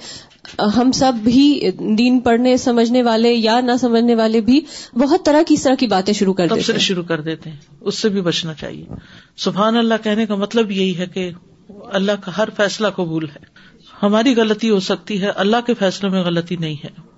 ہم 0.77 0.91
سب 0.95 1.15
بھی 1.23 1.71
دین 1.99 2.19
پڑھنے 2.21 2.57
سمجھنے 2.63 3.03
والے 3.03 3.33
یا 3.33 3.59
نہ 3.65 3.73
سمجھنے 3.81 4.15
والے 4.15 4.41
بھی 4.49 4.61
بہت 5.01 5.25
طرح 5.25 5.43
کی 5.49 5.55
اس 5.55 5.63
طرح 5.63 5.75
کی 5.81 5.87
باتیں 5.95 6.13
شروع 6.15 6.35
کر 6.41 6.49
دیتے 6.55 6.73
ہیں 6.73 6.79
شروع 6.87 7.03
کر 7.09 7.21
دیتے 7.29 7.51
ہیں 7.51 7.57
اس 7.91 7.99
سے 7.99 8.09
بھی 8.17 8.21
بچنا 8.29 8.55
چاہیے 8.61 8.85
سبحان 9.45 9.77
اللہ 9.79 10.03
کہنے 10.05 10.27
کا 10.27 10.35
مطلب 10.43 10.71
یہی 10.73 10.97
ہے 10.99 11.07
کہ 11.15 11.31
اللہ 12.01 12.21
کا 12.25 12.37
ہر 12.39 12.49
فیصلہ 12.57 12.89
قبول 12.97 13.25
ہے 13.37 13.45
ہماری 14.03 14.35
غلطی 14.37 14.71
ہو 14.71 14.81
سکتی 14.91 15.21
ہے 15.23 15.31
اللہ 15.47 15.67
کے 15.67 15.75
فیصلوں 15.85 16.11
میں 16.11 16.23
غلطی 16.25 16.57
نہیں 16.61 16.77
ہے 16.85 17.11